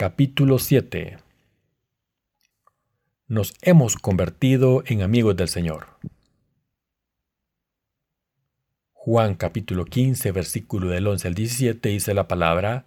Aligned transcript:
Capítulo 0.00 0.60
7 0.60 1.18
Nos 3.26 3.52
hemos 3.62 3.96
convertido 3.96 4.84
en 4.86 5.02
amigos 5.02 5.34
del 5.36 5.48
Señor. 5.48 5.88
Juan 8.92 9.34
capítulo 9.34 9.86
15 9.86 10.30
versículo 10.30 10.90
del 10.90 11.08
11 11.08 11.26
al 11.26 11.34
17 11.34 11.88
dice 11.88 12.14
la 12.14 12.28
palabra, 12.28 12.86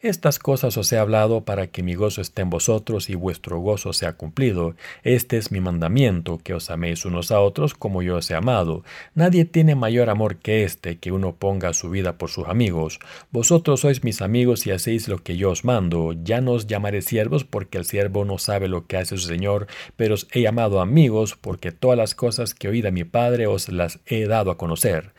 estas 0.00 0.38
cosas 0.38 0.76
os 0.76 0.92
he 0.92 0.98
hablado 0.98 1.44
para 1.44 1.68
que 1.68 1.82
mi 1.82 1.94
gozo 1.94 2.20
esté 2.20 2.42
en 2.42 2.50
vosotros 2.50 3.08
y 3.08 3.14
vuestro 3.14 3.58
gozo 3.60 3.92
sea 3.92 4.14
cumplido. 4.14 4.74
Este 5.04 5.36
es 5.36 5.52
mi 5.52 5.60
mandamiento, 5.60 6.38
que 6.42 6.54
os 6.54 6.70
améis 6.70 7.04
unos 7.04 7.30
a 7.30 7.40
otros 7.40 7.74
como 7.74 8.02
yo 8.02 8.16
os 8.16 8.30
he 8.30 8.34
amado. 8.34 8.84
Nadie 9.14 9.44
tiene 9.44 9.74
mayor 9.74 10.10
amor 10.10 10.36
que 10.36 10.64
este, 10.64 10.98
que 10.98 11.12
uno 11.12 11.36
ponga 11.36 11.72
su 11.72 11.90
vida 11.90 12.18
por 12.18 12.30
sus 12.30 12.48
amigos. 12.48 12.98
Vosotros 13.30 13.80
sois 13.80 14.02
mis 14.02 14.22
amigos 14.22 14.66
y 14.66 14.72
hacéis 14.72 15.08
lo 15.08 15.18
que 15.18 15.36
yo 15.36 15.50
os 15.50 15.64
mando. 15.64 16.14
Ya 16.24 16.40
no 16.40 16.52
os 16.52 16.66
llamaré 16.66 17.02
siervos, 17.02 17.44
porque 17.44 17.78
el 17.78 17.84
siervo 17.84 18.24
no 18.24 18.38
sabe 18.38 18.68
lo 18.68 18.86
que 18.86 18.96
hace 18.96 19.16
su 19.16 19.26
Señor, 19.26 19.66
pero 19.96 20.14
os 20.14 20.26
he 20.32 20.40
llamado 20.40 20.80
amigos, 20.80 21.36
porque 21.40 21.72
todas 21.72 21.96
las 21.96 22.14
cosas 22.14 22.54
que 22.54 22.68
oí 22.68 22.82
de 22.82 22.92
mi 22.92 23.04
Padre 23.04 23.46
os 23.46 23.68
las 23.68 24.00
he 24.06 24.26
dado 24.26 24.50
a 24.50 24.56
conocer. 24.56 25.12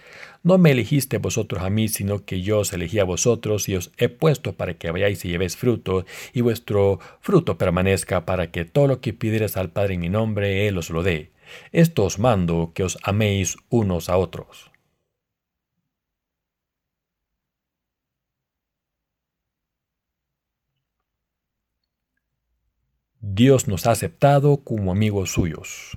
No 0.46 0.58
me 0.58 0.72
elegiste 0.72 1.20
vosotros 1.20 1.64
a 1.64 1.70
mí, 1.70 1.88
sino 1.88 2.26
que 2.26 2.42
yo 2.42 2.60
os 2.60 2.74
elegí 2.74 3.00
a 3.00 3.06
vosotros 3.06 3.70
y 3.70 3.78
os 3.78 3.92
he 3.98 4.10
puesto 4.10 4.43
para 4.52 4.74
que 4.74 4.92
vayáis 4.92 5.24
y 5.24 5.30
llevéis 5.30 5.56
fruto, 5.56 6.06
y 6.34 6.42
vuestro 6.42 7.00
fruto 7.22 7.58
permanezca, 7.58 8.26
para 8.26 8.52
que 8.52 8.66
todo 8.66 8.88
lo 8.88 9.00
que 9.00 9.14
pidierais 9.14 9.56
al 9.56 9.70
Padre 9.70 9.94
en 9.94 10.02
mi 10.02 10.10
nombre, 10.10 10.68
Él 10.68 10.78
os 10.78 10.90
lo 10.90 11.04
dé. 11.04 11.32
Esto 11.72 12.04
os 12.04 12.20
mando, 12.20 12.74
que 12.76 12.84
os 12.84 12.98
améis 13.04 13.56
unos 13.70 14.10
a 14.10 14.18
otros. 14.18 14.74
Dios 23.26 23.70
nos 23.70 23.88
ha 23.88 23.92
aceptado 23.92 24.58
como 24.66 24.92
amigos 24.92 25.32
suyos. 25.32 25.96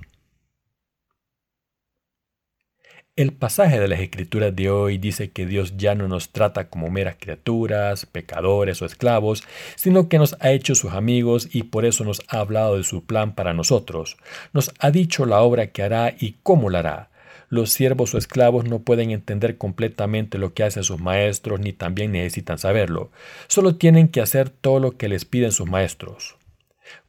El 3.17 3.33
pasaje 3.33 3.79
de 3.79 3.87
las 3.87 3.99
Escrituras 3.99 4.55
de 4.55 4.69
hoy 4.69 4.99
dice 4.99 5.31
que 5.31 5.47
Dios 5.47 5.75
ya 5.75 5.95
no 5.95 6.07
nos 6.07 6.29
trata 6.29 6.69
como 6.69 6.91
meras 6.91 7.15
criaturas, 7.19 8.05
pecadores 8.05 8.79
o 8.83 8.85
esclavos, 8.85 9.43
sino 9.75 10.07
que 10.07 10.19
nos 10.19 10.37
ha 10.39 10.51
hecho 10.51 10.75
sus 10.75 10.91
amigos 10.91 11.49
y 11.51 11.63
por 11.63 11.85
eso 11.85 12.03
nos 12.03 12.21
ha 12.27 12.41
hablado 12.41 12.77
de 12.77 12.83
su 12.83 13.05
plan 13.05 13.33
para 13.33 13.55
nosotros. 13.55 14.17
Nos 14.53 14.71
ha 14.77 14.91
dicho 14.91 15.25
la 15.25 15.41
obra 15.41 15.71
que 15.71 15.81
hará 15.81 16.13
y 16.19 16.35
cómo 16.43 16.69
la 16.69 16.77
hará. 16.77 17.09
Los 17.49 17.71
siervos 17.71 18.13
o 18.13 18.19
esclavos 18.19 18.65
no 18.65 18.83
pueden 18.83 19.09
entender 19.09 19.57
completamente 19.57 20.37
lo 20.37 20.53
que 20.53 20.61
hacen 20.61 20.83
sus 20.83 20.99
maestros 20.99 21.59
ni 21.59 21.73
también 21.73 22.11
necesitan 22.11 22.59
saberlo. 22.59 23.09
Solo 23.47 23.77
tienen 23.77 24.09
que 24.09 24.21
hacer 24.21 24.51
todo 24.51 24.79
lo 24.79 24.91
que 24.95 25.09
les 25.09 25.25
piden 25.25 25.51
sus 25.51 25.67
maestros. 25.67 26.35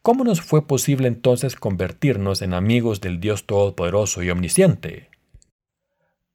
¿Cómo 0.01 0.25
nos 0.25 0.41
fue 0.41 0.67
posible 0.67 1.07
entonces 1.07 1.55
convertirnos 1.55 2.41
en 2.41 2.55
amigos 2.55 3.03
del 3.03 3.21
Dios 3.21 3.45
Todopoderoso 3.45 4.23
y 4.23 4.31
Omnisciente? 4.31 5.09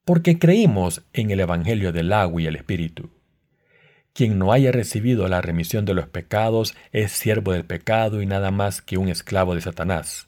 Porque 0.06 0.38
creímos 0.40 1.04
en 1.14 1.32
el 1.32 1.40
Evangelio 1.40 1.92
del 1.92 2.12
agua 2.14 2.42
y 2.42 2.48
el 2.48 2.56
Espíritu. 2.56 3.10
Quien 4.14 4.38
no 4.38 4.52
haya 4.52 4.72
recibido 4.72 5.28
la 5.28 5.42
remisión 5.42 5.86
de 5.86 5.94
los 5.94 6.08
pecados 6.08 6.76
es 6.92 7.12
siervo 7.12 7.54
del 7.54 7.66
pecado 7.66 8.22
y 8.22 8.26
nada 8.26 8.52
más 8.52 8.82
que 8.82 8.98
un 8.98 9.10
esclavo 9.10 9.56
de 9.56 9.62
Satanás. 9.62 10.28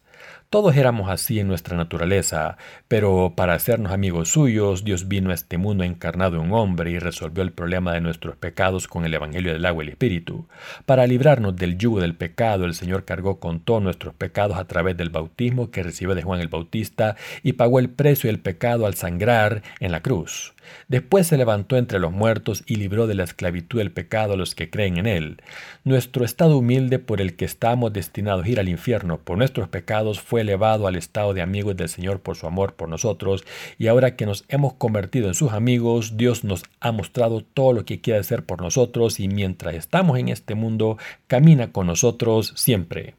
Todos 0.50 0.76
éramos 0.78 1.10
así 1.10 1.40
en 1.40 1.48
nuestra 1.48 1.76
naturaleza, 1.76 2.58
pero 2.88 3.34
para 3.36 3.54
hacernos 3.54 3.92
amigos 3.92 4.30
suyos, 4.30 4.84
Dios 4.84 5.08
vino 5.08 5.32
a 5.32 5.34
este 5.34 5.58
mundo 5.58 5.84
encarnado 5.84 6.42
en 6.42 6.52
hombre 6.54 6.92
y 6.92 7.00
resolvió 7.00 7.44
el 7.44 7.52
problema 7.52 7.94
de 7.94 8.02
nuestros 8.02 8.38
pecados 8.38 8.88
con 8.88 9.06
el 9.06 9.14
Evangelio 9.14 9.52
del 9.52 9.66
agua 9.66 9.84
y 9.84 9.88
el 9.88 9.94
Espíritu. 9.94 10.48
Para 10.86 11.08
librarnos 11.08 11.56
del 11.56 11.78
yugo 11.78 12.00
del 12.00 12.16
pecado, 12.16 12.66
el 12.66 12.74
Señor 12.74 13.06
cargó 13.06 13.40
con 13.40 13.60
todos 13.60 13.84
nuestros 13.84 14.14
pecados 14.14 14.58
a 14.58 14.66
través 14.66 14.96
del 14.96 15.10
bautismo 15.10 15.72
que 15.72 15.84
recibió 15.84 16.16
de 16.16 16.24
Juan 16.24 16.40
el 16.40 16.48
Bautista 16.48 17.18
y 17.44 17.54
pagó 17.54 17.80
el 17.80 17.90
precio 17.90 18.30
del 18.30 18.40
pecado 18.40 18.86
al 18.86 18.94
sangrar 18.96 19.62
en 19.80 19.92
la 19.92 20.02
cruz. 20.02 20.55
Después 20.88 21.28
se 21.28 21.38
levantó 21.38 21.78
entre 21.78 22.00
los 22.00 22.12
muertos 22.12 22.64
y 22.66 22.76
libró 22.76 23.08
de 23.08 23.16
la 23.16 23.24
esclavitud 23.24 23.80
del 23.80 23.92
pecado 23.92 24.34
a 24.34 24.38
los 24.38 24.56
que 24.56 24.70
creen 24.70 24.98
en 24.98 25.08
él. 25.08 25.42
Nuestro 25.84 26.26
estado 26.26 26.58
humilde 26.58 27.00
por 27.00 27.22
el 27.22 27.36
que 27.36 27.46
estamos 27.46 27.94
destinados 27.94 28.46
a 28.46 28.50
ir 28.50 28.60
al 28.60 28.70
infierno 28.70 29.20
por 29.20 29.38
nuestros 29.38 29.68
pecados 29.70 30.20
fue 30.20 30.42
elevado 30.42 30.88
al 30.88 30.96
estado 30.96 31.34
de 31.34 31.42
amigos 31.42 31.76
del 31.76 31.90
Señor 31.90 32.20
por 32.20 32.36
su 32.36 32.48
amor 32.48 32.74
por 32.74 32.90
nosotros, 32.90 33.44
y 33.78 33.88
ahora 33.88 34.16
que 34.16 34.26
nos 34.26 34.46
hemos 34.48 34.74
convertido 34.74 35.28
en 35.28 35.34
sus 35.34 35.52
amigos, 35.52 36.18
Dios 36.18 36.44
nos 36.44 36.64
ha 36.80 36.92
mostrado 36.92 37.42
todo 37.42 37.74
lo 37.74 37.86
que 37.86 38.02
quiere 38.02 38.20
hacer 38.20 38.46
por 38.46 38.62
nosotros 38.62 39.20
y 39.20 39.28
mientras 39.28 39.76
estamos 39.76 40.18
en 40.18 40.30
este 40.30 40.56
mundo, 40.56 40.98
camina 41.28 41.72
con 41.72 41.88
nosotros 41.88 42.54
siempre. 42.56 43.16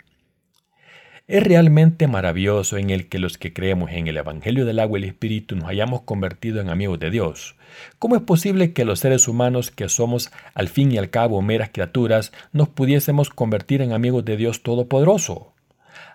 Es 1.29 1.43
realmente 1.43 2.07
maravilloso 2.07 2.77
en 2.77 2.91
el 2.91 3.09
que 3.09 3.19
los 3.19 3.37
que 3.37 3.53
creemos 3.53 3.91
en 3.91 4.07
el 4.07 4.17
Evangelio 4.17 4.65
del 4.65 4.79
agua 4.79 5.01
y 5.01 5.03
el 5.03 5.09
Espíritu 5.09 5.57
nos 5.57 5.69
hayamos 5.69 6.03
convertido 6.03 6.61
en 6.61 6.69
amigos 6.69 7.01
de 7.01 7.11
Dios. 7.11 7.57
¿Cómo 7.99 8.15
es 8.15 8.23
posible 8.23 8.73
que 8.73 8.85
los 8.85 9.01
seres 9.01 9.27
humanos, 9.27 9.73
que 9.73 9.89
somos 9.89 10.31
al 10.55 10.69
fin 10.69 10.93
y 10.93 10.99
al 10.99 11.11
cabo 11.11 11.43
meras 11.43 11.71
criaturas, 11.73 12.31
nos 12.53 12.69
pudiésemos 12.69 13.29
convertir 13.29 13.83
en 13.83 13.93
amigos 13.93 14.25
de 14.25 14.37
Dios 14.37 14.63
Todopoderoso? 14.63 15.53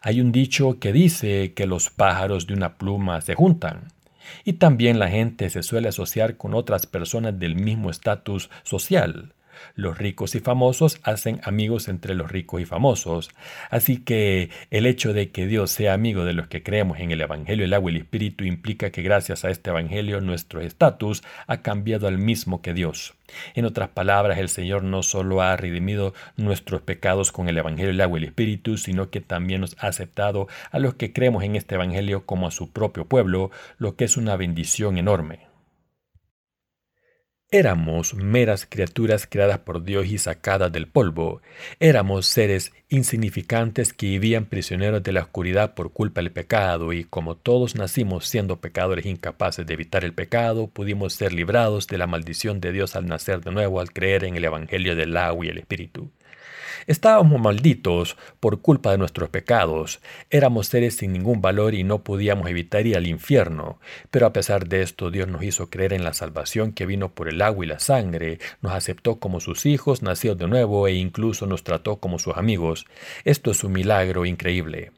Hay 0.01 0.21
un 0.21 0.31
dicho 0.31 0.79
que 0.79 0.93
dice 0.93 1.51
que 1.55 1.67
los 1.67 1.89
pájaros 1.89 2.47
de 2.47 2.53
una 2.53 2.77
pluma 2.77 3.19
se 3.19 3.35
juntan. 3.35 3.89
Y 4.45 4.53
también 4.53 4.97
la 4.97 5.09
gente 5.09 5.49
se 5.49 5.61
suele 5.61 5.89
asociar 5.89 6.37
con 6.37 6.53
otras 6.53 6.85
personas 6.85 7.37
del 7.37 7.55
mismo 7.57 7.89
estatus 7.89 8.49
social. 8.63 9.33
Los 9.75 9.97
ricos 9.97 10.35
y 10.35 10.39
famosos 10.39 10.99
hacen 11.03 11.41
amigos 11.43 11.87
entre 11.87 12.15
los 12.15 12.31
ricos 12.31 12.61
y 12.61 12.65
famosos. 12.65 13.29
Así 13.69 13.97
que 13.97 14.49
el 14.69 14.85
hecho 14.85 15.13
de 15.13 15.31
que 15.31 15.47
Dios 15.47 15.71
sea 15.71 15.93
amigo 15.93 16.25
de 16.25 16.33
los 16.33 16.47
que 16.47 16.63
creemos 16.63 16.99
en 16.99 17.11
el 17.11 17.21
Evangelio, 17.21 17.65
el 17.65 17.73
agua 17.73 17.91
y 17.91 17.95
el 17.95 18.01
Espíritu 18.01 18.43
implica 18.43 18.91
que 18.91 19.01
gracias 19.01 19.45
a 19.45 19.49
este 19.49 19.69
Evangelio 19.69 20.21
nuestro 20.21 20.61
estatus 20.61 21.23
ha 21.47 21.61
cambiado 21.61 22.07
al 22.07 22.17
mismo 22.17 22.61
que 22.61 22.73
Dios. 22.73 23.13
En 23.53 23.65
otras 23.65 23.89
palabras, 23.89 24.39
el 24.39 24.49
Señor 24.49 24.83
no 24.83 25.03
solo 25.03 25.41
ha 25.41 25.55
redimido 25.55 26.13
nuestros 26.37 26.81
pecados 26.81 27.31
con 27.31 27.47
el 27.47 27.57
Evangelio, 27.57 27.91
el 27.91 28.01
agua 28.01 28.19
y 28.19 28.23
el 28.23 28.29
Espíritu, 28.29 28.77
sino 28.77 29.09
que 29.09 29.21
también 29.21 29.61
nos 29.61 29.77
ha 29.79 29.87
aceptado 29.87 30.47
a 30.71 30.79
los 30.79 30.95
que 30.95 31.13
creemos 31.13 31.43
en 31.43 31.55
este 31.55 31.75
Evangelio 31.75 32.25
como 32.25 32.47
a 32.47 32.51
su 32.51 32.71
propio 32.71 33.05
pueblo, 33.05 33.51
lo 33.77 33.95
que 33.95 34.05
es 34.05 34.17
una 34.17 34.35
bendición 34.35 34.97
enorme. 34.97 35.50
Éramos 37.53 38.13
meras 38.13 38.65
criaturas 38.65 39.27
creadas 39.29 39.59
por 39.59 39.83
Dios 39.83 40.05
y 40.07 40.17
sacadas 40.17 40.71
del 40.71 40.87
polvo. 40.87 41.41
Éramos 41.81 42.25
seres 42.25 42.71
insignificantes 42.87 43.91
que 43.91 44.05
vivían 44.05 44.45
prisioneros 44.45 45.03
de 45.03 45.11
la 45.11 45.23
oscuridad 45.23 45.73
por 45.73 45.91
culpa 45.91 46.21
del 46.21 46.31
pecado 46.31 46.93
y 46.93 47.03
como 47.03 47.35
todos 47.35 47.75
nacimos 47.75 48.25
siendo 48.25 48.61
pecadores 48.61 49.05
incapaces 49.05 49.67
de 49.67 49.73
evitar 49.73 50.05
el 50.05 50.13
pecado, 50.13 50.67
pudimos 50.67 51.11
ser 51.11 51.33
librados 51.33 51.87
de 51.87 51.97
la 51.97 52.07
maldición 52.07 52.61
de 52.61 52.71
Dios 52.71 52.95
al 52.95 53.07
nacer 53.07 53.41
de 53.41 53.51
nuevo 53.51 53.81
al 53.81 53.91
creer 53.91 54.23
en 54.23 54.37
el 54.37 54.45
Evangelio 54.45 54.95
del 54.95 55.17
agua 55.17 55.45
y 55.45 55.49
el 55.49 55.57
Espíritu. 55.57 56.09
Estábamos 56.87 57.39
malditos 57.39 58.17
por 58.39 58.61
culpa 58.61 58.91
de 58.91 58.97
nuestros 58.97 59.29
pecados, 59.29 60.01
éramos 60.29 60.67
seres 60.67 60.97
sin 60.97 61.13
ningún 61.13 61.41
valor 61.41 61.73
y 61.73 61.83
no 61.83 62.03
podíamos 62.03 62.49
evitar 62.49 62.85
ir 62.85 62.97
al 62.97 63.07
infierno, 63.07 63.79
pero 64.09 64.25
a 64.25 64.33
pesar 64.33 64.67
de 64.67 64.81
esto 64.81 65.11
Dios 65.11 65.27
nos 65.27 65.43
hizo 65.43 65.69
creer 65.69 65.93
en 65.93 66.03
la 66.03 66.13
salvación 66.13 66.71
que 66.73 66.85
vino 66.85 67.09
por 67.13 67.29
el 67.29 67.41
agua 67.41 67.65
y 67.65 67.67
la 67.67 67.79
sangre, 67.79 68.39
nos 68.61 68.73
aceptó 68.73 69.19
como 69.19 69.39
sus 69.39 69.65
hijos 69.65 70.01
nacidos 70.01 70.37
de 70.37 70.47
nuevo 70.47 70.87
e 70.87 70.93
incluso 70.93 71.45
nos 71.45 71.63
trató 71.63 71.97
como 71.97 72.19
sus 72.19 72.37
amigos. 72.37 72.85
Esto 73.25 73.51
es 73.51 73.63
un 73.63 73.73
milagro 73.73 74.25
increíble. 74.25 74.91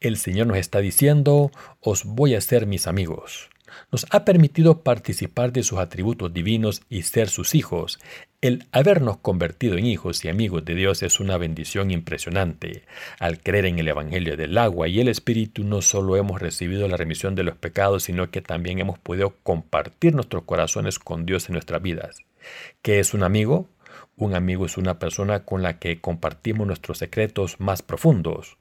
El 0.00 0.16
Señor 0.16 0.46
nos 0.46 0.58
está 0.58 0.80
diciendo, 0.80 1.50
os 1.80 2.04
voy 2.04 2.34
a 2.34 2.38
hacer 2.38 2.66
mis 2.66 2.86
amigos 2.86 3.49
nos 3.92 4.06
ha 4.10 4.24
permitido 4.24 4.82
participar 4.82 5.52
de 5.52 5.62
sus 5.62 5.78
atributos 5.78 6.32
divinos 6.32 6.82
y 6.88 7.02
ser 7.02 7.28
sus 7.28 7.54
hijos. 7.54 7.98
El 8.40 8.66
habernos 8.72 9.18
convertido 9.18 9.76
en 9.76 9.84
hijos 9.84 10.24
y 10.24 10.28
amigos 10.28 10.64
de 10.64 10.74
Dios 10.74 11.02
es 11.02 11.20
una 11.20 11.36
bendición 11.36 11.90
impresionante. 11.90 12.84
Al 13.18 13.40
creer 13.40 13.66
en 13.66 13.78
el 13.78 13.88
Evangelio 13.88 14.36
del 14.36 14.56
agua 14.56 14.88
y 14.88 15.00
el 15.00 15.08
Espíritu 15.08 15.62
no 15.62 15.82
solo 15.82 16.16
hemos 16.16 16.40
recibido 16.40 16.88
la 16.88 16.96
remisión 16.96 17.34
de 17.34 17.44
los 17.44 17.56
pecados, 17.56 18.04
sino 18.04 18.30
que 18.30 18.40
también 18.40 18.78
hemos 18.78 18.98
podido 18.98 19.36
compartir 19.42 20.14
nuestros 20.14 20.44
corazones 20.44 20.98
con 20.98 21.26
Dios 21.26 21.48
en 21.48 21.52
nuestras 21.52 21.82
vidas. 21.82 22.16
¿Qué 22.80 22.98
es 22.98 23.12
un 23.12 23.22
amigo? 23.22 23.68
Un 24.16 24.34
amigo 24.34 24.66
es 24.66 24.76
una 24.76 24.98
persona 24.98 25.44
con 25.44 25.62
la 25.62 25.78
que 25.78 26.00
compartimos 26.00 26.66
nuestros 26.66 26.98
secretos 26.98 27.60
más 27.60 27.82
profundos. 27.82 28.56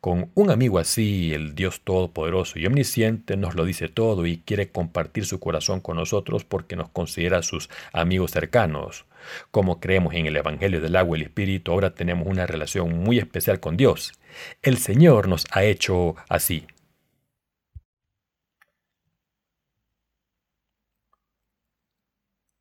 Con 0.00 0.30
un 0.34 0.50
amigo 0.50 0.78
así, 0.78 1.32
el 1.32 1.54
Dios 1.54 1.80
Todopoderoso 1.82 2.58
y 2.58 2.66
Omnisciente 2.66 3.36
nos 3.36 3.54
lo 3.54 3.64
dice 3.64 3.88
todo 3.88 4.26
y 4.26 4.38
quiere 4.38 4.70
compartir 4.70 5.26
su 5.26 5.40
corazón 5.40 5.80
con 5.80 5.96
nosotros 5.96 6.44
porque 6.44 6.76
nos 6.76 6.90
considera 6.90 7.42
sus 7.42 7.70
amigos 7.92 8.30
cercanos. 8.32 9.06
Como 9.50 9.80
creemos 9.80 10.14
en 10.14 10.26
el 10.26 10.36
Evangelio 10.36 10.80
del 10.80 10.96
agua 10.96 11.16
y 11.16 11.22
el 11.22 11.26
Espíritu, 11.28 11.72
ahora 11.72 11.94
tenemos 11.94 12.26
una 12.26 12.46
relación 12.46 12.98
muy 13.02 13.18
especial 13.18 13.60
con 13.60 13.76
Dios. 13.76 14.12
El 14.62 14.78
Señor 14.78 15.28
nos 15.28 15.46
ha 15.50 15.64
hecho 15.64 16.16
así. 16.28 16.66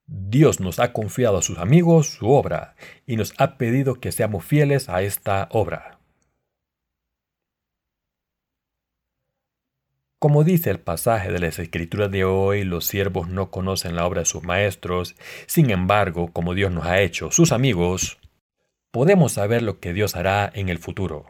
Dios 0.05 0.59
nos 0.59 0.79
ha 0.79 0.93
confiado 0.93 1.37
a 1.37 1.41
sus 1.41 1.57
amigos 1.57 2.07
su 2.07 2.29
obra 2.29 2.75
y 3.05 3.17
nos 3.17 3.33
ha 3.37 3.57
pedido 3.57 3.95
que 3.95 4.11
seamos 4.11 4.45
fieles 4.45 4.87
a 4.89 5.01
esta 5.01 5.47
obra. 5.51 5.99
Como 10.23 10.45
dice 10.45 10.69
el 10.69 10.79
pasaje 10.79 11.33
de 11.33 11.39
las 11.39 11.59
Escrituras 11.59 12.09
de 12.09 12.23
hoy, 12.23 12.63
los 12.63 12.85
siervos 12.85 13.27
no 13.27 13.51
conocen 13.51 13.97
la 13.97 14.05
obra 14.05 14.21
de 14.21 14.25
sus 14.25 14.41
maestros, 14.41 15.17
sin 15.47 15.69
embargo, 15.69 16.31
como 16.31 16.53
Dios 16.53 16.71
nos 16.71 16.85
ha 16.85 17.01
hecho 17.01 17.29
sus 17.29 17.51
amigos, 17.51 18.19
podemos 18.91 19.33
saber 19.33 19.63
lo 19.63 19.81
que 19.81 19.91
Dios 19.91 20.15
hará 20.15 20.49
en 20.55 20.69
el 20.69 20.77
futuro. 20.77 21.25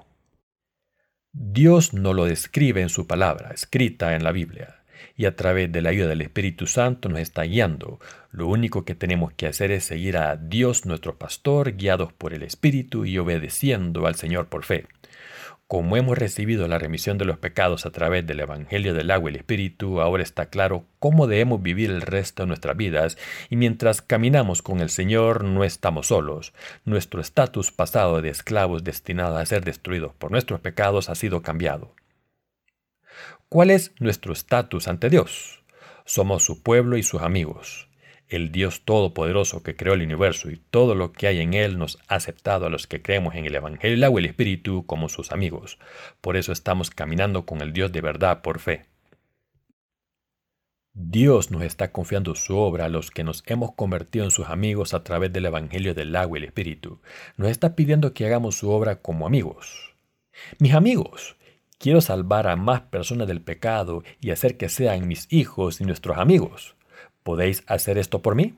Dios 1.32 1.96
no 1.96 2.14
lo 2.14 2.26
describe 2.26 2.82
en 2.82 2.90
su 2.90 3.08
palabra, 3.08 3.50
escrita 3.52 4.16
en 4.16 4.24
la 4.24 4.32
Biblia 4.32 4.84
y 5.16 5.26
a 5.26 5.36
través 5.36 5.72
de 5.72 5.82
la 5.82 5.90
ayuda 5.90 6.10
del 6.10 6.22
Espíritu 6.22 6.68
Santo 6.68 7.10
nos 7.10 7.20
está 7.20 7.42
guiando. 7.46 8.00
Lo 8.30 8.46
único 8.46 8.86
que 8.86 8.94
tenemos 8.94 9.34
que 9.34 9.48
hacer 9.48 9.72
es 9.72 9.86
seguir 9.86 10.18
a 10.18 10.36
Dios 10.36 10.86
nuestro 10.86 11.18
pastor, 11.18 11.78
guiados 11.78 12.14
por 12.14 12.32
el 12.32 12.44
Espíritu 12.44 13.06
y 13.06 13.18
obedeciendo 13.18 14.06
al 14.06 14.14
Señor 14.14 14.50
por 14.50 14.64
fe. 14.64 14.86
Como 15.68 15.98
hemos 15.98 16.18
recibido 16.18 16.68
la 16.68 16.78
remisión 16.78 17.18
de 17.18 17.26
los 17.26 17.38
pecados 17.38 17.86
a 17.86 17.92
través 17.92 18.28
del 18.28 18.42
Evangelio 18.42 18.94
del 18.94 19.10
agua 19.10 19.30
y 19.30 19.34
el 19.34 19.38
Espíritu, 19.38 20.02
ahora 20.02 20.22
está 20.22 20.48
claro 20.48 20.86
cómo 21.00 21.26
debemos 21.26 21.64
vivir 21.64 21.90
el 21.90 22.02
resto 22.02 22.44
de 22.44 22.48
nuestras 22.48 22.78
vidas 22.78 23.18
y 23.50 23.56
mientras 23.56 24.02
caminamos 24.02 24.62
con 24.62 24.82
el 24.82 24.90
Señor 24.90 25.44
no 25.44 25.64
estamos 25.64 26.08
solos. 26.08 26.54
Nuestro 26.86 27.22
estatus 27.22 27.72
pasado 27.72 28.22
de 28.22 28.30
esclavos 28.30 28.84
destinados 28.84 29.40
a 29.40 29.46
ser 29.46 29.64
destruidos 29.64 30.14
por 30.14 30.32
nuestros 30.32 30.60
pecados 30.60 31.10
ha 31.10 31.16
sido 31.16 31.42
cambiado. 31.42 31.96
¿Cuál 33.50 33.72
es 33.72 33.94
nuestro 34.00 34.34
estatus 34.34 34.88
ante 34.88 35.10
Dios? 35.10 35.64
Somos 36.06 36.44
su 36.44 36.62
pueblo 36.62 36.98
y 36.98 37.04
sus 37.04 37.22
amigos. 37.22 37.88
El 38.34 38.52
Dios 38.52 38.82
Todopoderoso 38.84 39.62
que 39.62 39.76
creó 39.76 39.94
el 39.94 40.02
universo 40.02 40.50
y 40.50 40.58
todo 40.58 40.96
lo 40.96 41.12
que 41.12 41.28
hay 41.28 41.40
en 41.40 41.54
él 41.54 41.78
nos 41.78 42.00
ha 42.08 42.16
aceptado 42.16 42.66
a 42.66 42.70
los 42.70 42.88
que 42.88 43.02
creemos 43.02 43.36
en 43.36 43.46
el 43.46 43.54
Evangelio, 43.54 43.96
el 43.96 44.04
agua 44.04 44.20
y 44.20 44.24
el 44.24 44.30
Espíritu 44.32 44.88
como 44.88 45.08
sus 45.08 45.32
amigos. 45.32 45.78
Por 46.20 46.36
eso 46.36 46.52
estamos 46.52 46.90
caminando 46.90 47.46
con 47.46 47.62
el 47.62 47.74
Dios 47.74 47.92
de 47.92 48.02
verdad 48.02 48.42
por 48.42 48.58
fe. 48.60 48.88
Dios 50.94 51.52
nos 51.52 51.62
está 51.62 51.92
confiando 51.92 52.34
su 52.34 52.58
obra 52.58 52.86
a 52.86 52.90
los 52.90 53.12
que 53.12 53.24
nos 53.24 53.44
hemos 53.46 53.74
convertido 53.76 54.26
en 54.26 54.32
sus 54.32 54.48
amigos 54.48 54.96
a 54.96 55.04
través 55.04 55.32
del 55.32 55.46
Evangelio 55.46 55.94
del 55.94 56.16
agua 56.16 56.40
y 56.40 56.42
el 56.42 56.48
Espíritu. 56.48 57.02
Nos 57.38 57.52
está 57.52 57.76
pidiendo 57.76 58.16
que 58.16 58.26
hagamos 58.26 58.58
su 58.58 58.72
obra 58.72 58.96
como 58.96 59.28
amigos. 59.28 59.94
Mis 60.58 60.74
amigos, 60.74 61.36
Quiero 61.84 62.00
salvar 62.00 62.48
a 62.48 62.56
más 62.56 62.80
personas 62.80 63.28
del 63.28 63.42
pecado 63.42 64.04
y 64.22 64.32
hacer 64.32 64.56
que 64.56 64.70
sean 64.70 65.06
mis 65.06 65.28
hijos 65.30 65.82
y 65.82 65.84
nuestros 65.84 66.18
amigos. 66.18 66.78
¿Podéis 67.24 67.64
hacer 67.68 67.98
esto 67.98 68.22
por 68.22 68.36
mí? 68.36 68.56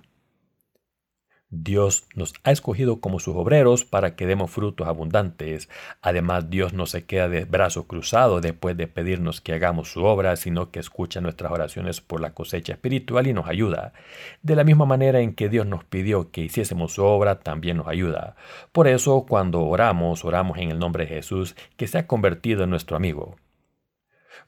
Dios 1.49 2.07
nos 2.15 2.33
ha 2.43 2.51
escogido 2.51 2.99
como 2.99 3.19
sus 3.19 3.35
obreros 3.35 3.85
para 3.85 4.15
que 4.15 4.25
demos 4.25 4.51
frutos 4.51 4.87
abundantes. 4.87 5.69
Además, 6.01 6.49
Dios 6.49 6.73
no 6.73 6.85
se 6.85 7.05
queda 7.05 7.29
de 7.29 7.45
brazos 7.45 7.85
cruzados 7.85 8.41
después 8.41 8.75
de 8.75 8.87
pedirnos 8.87 9.41
que 9.41 9.53
hagamos 9.53 9.91
su 9.91 10.03
obra, 10.03 10.35
sino 10.35 10.71
que 10.71 10.79
escucha 10.79 11.21
nuestras 11.21 11.51
oraciones 11.51 12.01
por 12.01 12.19
la 12.19 12.33
cosecha 12.33 12.73
espiritual 12.73 13.27
y 13.27 13.33
nos 13.33 13.47
ayuda. 13.47 13.93
De 14.41 14.55
la 14.55 14.63
misma 14.63 14.85
manera 14.85 15.21
en 15.21 15.35
que 15.35 15.47
Dios 15.47 15.67
nos 15.67 15.83
pidió 15.83 16.31
que 16.31 16.41
hiciésemos 16.41 16.93
su 16.93 17.03
obra, 17.03 17.39
también 17.39 17.77
nos 17.77 17.87
ayuda. 17.87 18.35
Por 18.71 18.87
eso, 18.87 19.25
cuando 19.27 19.61
oramos, 19.63 20.25
oramos 20.25 20.57
en 20.57 20.71
el 20.71 20.79
nombre 20.79 21.05
de 21.05 21.15
Jesús, 21.15 21.55
que 21.77 21.87
se 21.87 21.99
ha 21.99 22.07
convertido 22.07 22.63
en 22.63 22.71
nuestro 22.71 22.97
amigo. 22.97 23.37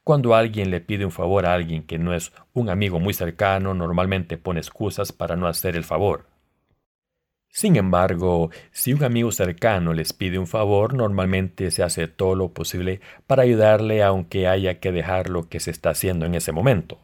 Cuando 0.04 0.36
alguien 0.36 0.72
le 0.72 0.82
pide 0.82 1.06
un 1.06 1.12
favor 1.12 1.46
a 1.46 1.54
alguien 1.54 1.84
que 1.84 1.98
no 1.98 2.14
es 2.14 2.32
un 2.54 2.70
amigo 2.70 3.00
muy 3.00 3.14
cercano, 3.14 3.74
normalmente 3.74 4.38
pone 4.38 4.60
excusas 4.60 5.12
para 5.12 5.36
no 5.36 5.48
hacer 5.48 5.76
el 5.76 5.84
favor. 5.84 6.26
Sin 7.50 7.76
embargo, 7.76 8.52
si 8.72 8.94
un 8.94 9.04
amigo 9.04 9.32
cercano 9.32 9.94
les 9.94 10.14
pide 10.14 10.38
un 10.38 10.46
favor, 10.46 10.94
normalmente 10.94 11.72
se 11.72 11.82
hace 11.82 12.08
todo 12.08 12.36
lo 12.36 12.54
posible 12.54 13.02
para 13.26 13.44
ayudarle 13.44 14.04
aunque 14.04 14.48
haya 14.48 14.80
que 14.80 14.92
dejar 14.92 15.30
lo 15.30 15.50
que 15.50 15.60
se 15.60 15.72
está 15.72 15.90
haciendo 15.90 16.26
en 16.28 16.36
ese 16.36 16.52
momento. 16.52 17.00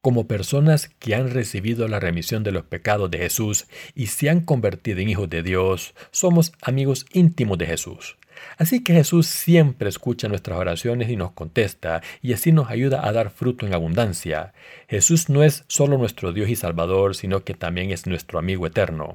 Como 0.00 0.28
personas 0.28 0.88
que 0.88 1.14
han 1.14 1.30
recibido 1.30 1.88
la 1.88 2.00
remisión 2.00 2.44
de 2.44 2.52
los 2.52 2.64
pecados 2.64 3.10
de 3.10 3.18
Jesús 3.18 3.66
y 3.94 4.06
se 4.06 4.30
han 4.30 4.40
convertido 4.40 5.00
en 5.00 5.08
hijos 5.08 5.28
de 5.28 5.42
Dios, 5.42 5.94
somos 6.10 6.52
amigos 6.62 7.04
íntimos 7.12 7.58
de 7.58 7.66
Jesús. 7.66 8.16
Así 8.58 8.82
que 8.82 8.94
Jesús 8.94 9.26
siempre 9.26 9.88
escucha 9.88 10.28
nuestras 10.28 10.58
oraciones 10.58 11.08
y 11.10 11.16
nos 11.16 11.32
contesta, 11.32 12.02
y 12.22 12.32
así 12.32 12.52
nos 12.52 12.70
ayuda 12.70 13.06
a 13.06 13.12
dar 13.12 13.30
fruto 13.30 13.66
en 13.66 13.74
abundancia. 13.74 14.52
Jesús 14.88 15.28
no 15.28 15.42
es 15.42 15.64
solo 15.68 15.98
nuestro 15.98 16.32
Dios 16.32 16.48
y 16.48 16.56
Salvador, 16.56 17.14
sino 17.14 17.44
que 17.44 17.54
también 17.54 17.90
es 17.90 18.06
nuestro 18.06 18.38
amigo 18.38 18.66
eterno. 18.66 19.14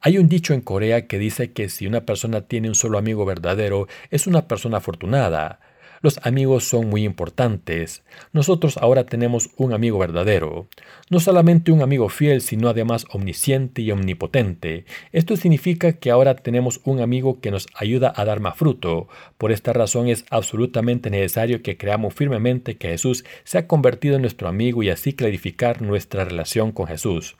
Hay 0.00 0.18
un 0.18 0.28
dicho 0.28 0.54
en 0.54 0.60
Corea 0.60 1.06
que 1.06 1.18
dice 1.18 1.52
que 1.52 1.68
si 1.68 1.86
una 1.86 2.02
persona 2.02 2.42
tiene 2.42 2.68
un 2.68 2.76
solo 2.76 2.98
amigo 2.98 3.24
verdadero, 3.24 3.88
es 4.10 4.26
una 4.26 4.46
persona 4.46 4.76
afortunada. 4.76 5.60
Los 6.00 6.20
amigos 6.24 6.64
son 6.64 6.88
muy 6.88 7.04
importantes. 7.04 8.02
Nosotros 8.32 8.76
ahora 8.76 9.04
tenemos 9.06 9.50
un 9.56 9.72
amigo 9.72 9.98
verdadero. 9.98 10.68
No 11.10 11.20
solamente 11.20 11.72
un 11.72 11.82
amigo 11.82 12.08
fiel, 12.08 12.40
sino 12.40 12.68
además 12.68 13.06
omnisciente 13.10 13.82
y 13.82 13.90
omnipotente. 13.90 14.84
Esto 15.12 15.36
significa 15.36 15.94
que 15.94 16.10
ahora 16.10 16.36
tenemos 16.36 16.80
un 16.84 17.00
amigo 17.00 17.40
que 17.40 17.50
nos 17.50 17.66
ayuda 17.74 18.12
a 18.14 18.24
dar 18.24 18.40
más 18.40 18.56
fruto. 18.56 19.08
Por 19.38 19.52
esta 19.52 19.72
razón 19.72 20.08
es 20.08 20.24
absolutamente 20.30 21.10
necesario 21.10 21.62
que 21.62 21.76
creamos 21.76 22.14
firmemente 22.14 22.76
que 22.76 22.88
Jesús 22.88 23.24
se 23.44 23.58
ha 23.58 23.66
convertido 23.66 24.16
en 24.16 24.22
nuestro 24.22 24.48
amigo 24.48 24.82
y 24.82 24.90
así 24.90 25.12
clarificar 25.12 25.82
nuestra 25.82 26.24
relación 26.24 26.72
con 26.72 26.86
Jesús. 26.86 27.36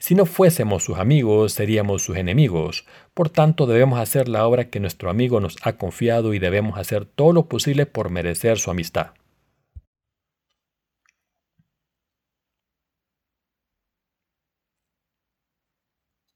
Si 0.00 0.14
no 0.14 0.26
fuésemos 0.26 0.84
sus 0.84 0.98
amigos, 0.98 1.52
seríamos 1.52 2.02
sus 2.02 2.16
enemigos. 2.16 2.84
Por 3.14 3.30
tanto, 3.30 3.66
debemos 3.66 4.00
hacer 4.00 4.28
la 4.28 4.44
obra 4.44 4.70
que 4.70 4.80
nuestro 4.80 5.08
amigo 5.08 5.38
nos 5.38 5.56
ha 5.62 5.76
confiado 5.78 6.34
y 6.34 6.40
debemos 6.40 6.78
hacer 6.78 7.06
todo 7.06 7.32
lo 7.32 7.48
posible 7.48 7.86
por 7.86 8.10
merecer 8.10 8.58
su 8.58 8.72
amistad. 8.72 9.14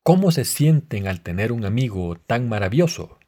¿Cómo 0.04 0.30
se 0.30 0.44
sienten 0.44 1.08
al 1.08 1.20
tener 1.20 1.50
un 1.50 1.64
amigo 1.64 2.16
tan 2.16 2.48
maravilloso? 2.48 3.18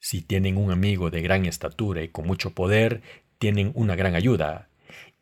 Si 0.00 0.20
tienen 0.20 0.58
un 0.58 0.70
amigo 0.70 1.10
de 1.10 1.22
gran 1.22 1.46
estatura 1.46 2.02
y 2.02 2.08
con 2.08 2.26
mucho 2.26 2.54
poder, 2.54 3.00
tienen 3.38 3.72
una 3.74 3.96
gran 3.96 4.14
ayuda. 4.14 4.68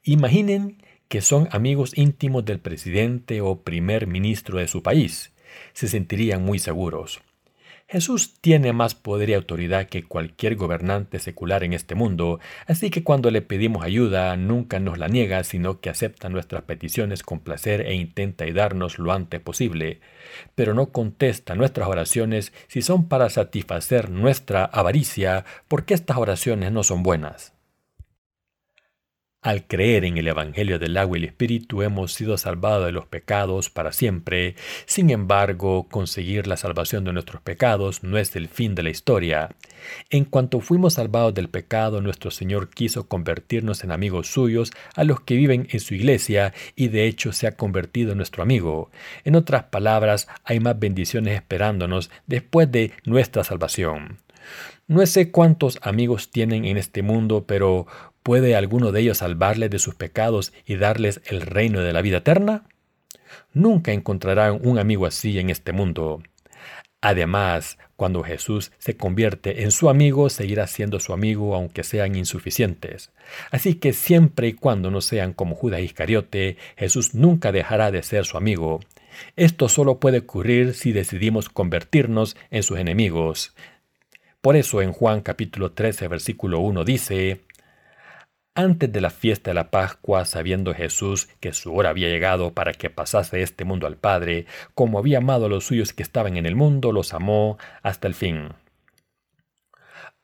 Imaginen 0.03 0.83
que 1.09 1.21
son 1.21 1.49
amigos 1.53 1.97
íntimos 1.97 2.45
del 2.45 2.59
presidente 2.59 3.41
o 3.41 3.63
primer 3.63 4.09
ministro 4.09 4.59
de 4.59 4.67
su 4.67 4.83
país 4.83 5.32
se 5.73 5.89
sentirían 5.89 6.45
muy 6.45 6.59
seguros. 6.59 7.21
Jesús 7.93 8.41
tiene 8.41 8.73
más 8.73 8.95
poder 8.95 9.29
y 9.29 9.35
autoridad 9.35 9.87
que 9.87 10.05
cualquier 10.05 10.57
gobernante 10.57 11.19
secular 11.19 11.63
en 11.63 11.75
este 11.75 11.95
mundo, 11.95 12.41
así 12.67 12.89
que 12.89 13.05
cuando 13.05 13.31
le 13.31 13.43
pedimos 13.43 13.85
ayuda 13.85 14.35
nunca 14.39 14.81
nos 14.81 14.97
la 14.97 15.09
niega, 15.09 15.45
sino 15.45 15.81
que 15.81 15.91
acepta 15.91 16.31
nuestras 16.31 16.63
peticiones 16.63 17.23
con 17.23 17.41
placer 17.41 17.83
e 17.83 17.95
intenta 17.95 18.45
ayudarnos 18.45 18.99
lo 18.99 19.13
antes 19.13 19.41
posible, 19.41 20.01
pero 20.55 20.73
no 20.73 20.91
contesta 20.91 21.55
nuestras 21.55 21.87
oraciones 21.87 22.55
si 22.67 22.81
son 22.81 23.09
para 23.09 23.29
satisfacer 23.29 24.09
nuestra 24.09 24.65
avaricia, 24.65 25.45
porque 25.69 25.93
estas 25.93 26.17
oraciones 26.17 26.73
no 26.73 26.85
son 26.85 27.03
buenas. 27.03 27.53
Al 29.43 29.67
creer 29.67 30.05
en 30.05 30.19
el 30.19 30.29
Evangelio 30.29 30.79
del 30.79 30.97
agua 30.97 31.19
y 31.19 31.23
el 31.23 31.29
Espíritu 31.29 31.83
hemos 31.83 32.13
sido 32.13 32.39
salvados 32.39 32.87
de 32.87 32.93
los 32.93 33.07
pecados 33.07 33.71
para 33.71 33.91
siempre. 33.91 34.55
Sin 34.87 35.11
embargo, 35.11 35.89
conseguir 35.91 36.47
la 36.47 36.57
salvación 36.57 37.03
de 37.03 37.13
nuestros 37.13 37.43
pecados 37.43 38.05
no 38.05 38.19
es 38.19 38.37
el 38.37 38.47
fin 38.47 38.77
de 38.77 38.85
la 38.85 38.91
historia. 38.91 39.51
En 40.11 40.27
cuanto 40.27 40.61
fuimos 40.61 40.95
salvados 40.95 41.35
del 41.35 41.49
pecado, 41.49 42.01
nuestro 42.01 42.31
Señor 42.31 42.71
quiso 42.71 43.09
convertirnos 43.09 43.83
en 43.83 43.91
amigos 43.91 44.29
suyos 44.29 44.71
a 44.95 45.03
los 45.03 45.23
que 45.23 45.35
viven 45.35 45.67
en 45.73 45.81
su 45.81 45.97
iglesia 45.97 46.55
y 46.77 46.87
de 46.87 47.07
hecho 47.07 47.33
se 47.33 47.49
ha 47.49 47.57
convertido 47.57 48.13
en 48.13 48.19
nuestro 48.19 48.45
amigo. 48.45 48.93
En 49.25 49.35
otras 49.35 49.65
palabras, 49.65 50.29
hay 50.45 50.61
más 50.61 50.79
bendiciones 50.79 51.35
esperándonos 51.35 52.13
después 52.29 52.71
de 52.71 52.93
nuestra 53.05 53.43
salvación. 53.43 54.19
No 54.89 55.07
sé 55.07 55.31
cuántos 55.31 55.79
amigos 55.83 56.31
tienen 56.31 56.65
en 56.65 56.77
este 56.77 57.03
mundo, 57.03 57.45
pero 57.47 57.87
¿Puede 58.23 58.55
alguno 58.55 58.93
de 58.93 59.01
ellos 59.01 59.19
salvarles 59.19 59.71
de 59.71 59.79
sus 59.79 59.95
pecados 59.95 60.53
y 60.65 60.77
darles 60.77 61.21
el 61.25 61.41
reino 61.41 61.81
de 61.81 61.93
la 61.93 62.03
vida 62.03 62.19
eterna? 62.19 62.65
Nunca 63.53 63.93
encontrarán 63.93 64.61
un 64.63 64.79
amigo 64.79 65.07
así 65.07 65.39
en 65.39 65.51
este 65.51 65.73
mundo. 65.73 66.23
Además, 67.01 67.79
cuando 67.97 68.23
Jesús 68.23 68.71
se 68.79 68.97
convierte 68.97 69.65
en 69.65 69.73
su 69.73 69.89
amigo, 69.89 70.31
seguirá 70.31 70.69
siendo 70.69 71.01
su 71.01 71.13
amigo 71.13 71.57
aunque 71.57 71.83
sean 71.83 72.15
insuficientes. 72.15 73.11
Así 73.51 73.75
que 73.75 73.93
siempre 73.93 74.49
y 74.49 74.53
cuando 74.53 74.93
no 74.93 75.01
sean 75.01 75.33
como 75.33 75.57
Judas 75.57 75.81
Iscariote, 75.81 76.57
Jesús 76.77 77.15
nunca 77.15 77.51
dejará 77.51 77.91
de 77.91 78.05
ser 78.05 78.25
su 78.25 78.37
amigo. 78.37 78.81
Esto 79.35 79.69
solo 79.69 79.99
puede 79.99 80.19
ocurrir 80.19 80.75
si 80.75 80.93
decidimos 80.93 81.49
convertirnos 81.49 82.37
en 82.51 82.63
sus 82.63 82.79
enemigos. 82.79 83.53
Por 84.41 84.57
eso 84.57 84.81
en 84.81 84.93
Juan 84.93 85.23
capítulo 85.23 85.73
13 85.73 86.09
versículo 86.09 86.61
1 86.61 86.85
dice, 86.85 87.43
Antes 88.55 88.93
de 88.93 89.01
la 89.01 89.09
fiesta 89.09 89.51
de 89.51 89.55
la 89.55 89.71
Pascua, 89.71 90.27
sabiendo 90.27 90.75
Jesús 90.75 91.29
que 91.41 91.55
su 91.55 91.75
hora 91.75 91.89
había 91.89 92.09
llegado 92.09 92.53
para 92.53 92.75
que 92.75 92.91
pasase 92.91 93.41
este 93.41 93.65
mundo 93.65 93.87
al 93.87 93.97
Padre, 93.97 94.45
como 94.75 94.99
había 94.99 95.19
amado 95.19 95.47
a 95.47 95.49
los 95.49 95.65
suyos 95.65 95.95
que 95.95 96.03
estaban 96.03 96.37
en 96.37 96.45
el 96.45 96.55
mundo, 96.55 96.93
los 96.93 97.15
amó 97.15 97.57
hasta 97.83 98.09
el 98.09 98.15
fin. 98.15 98.51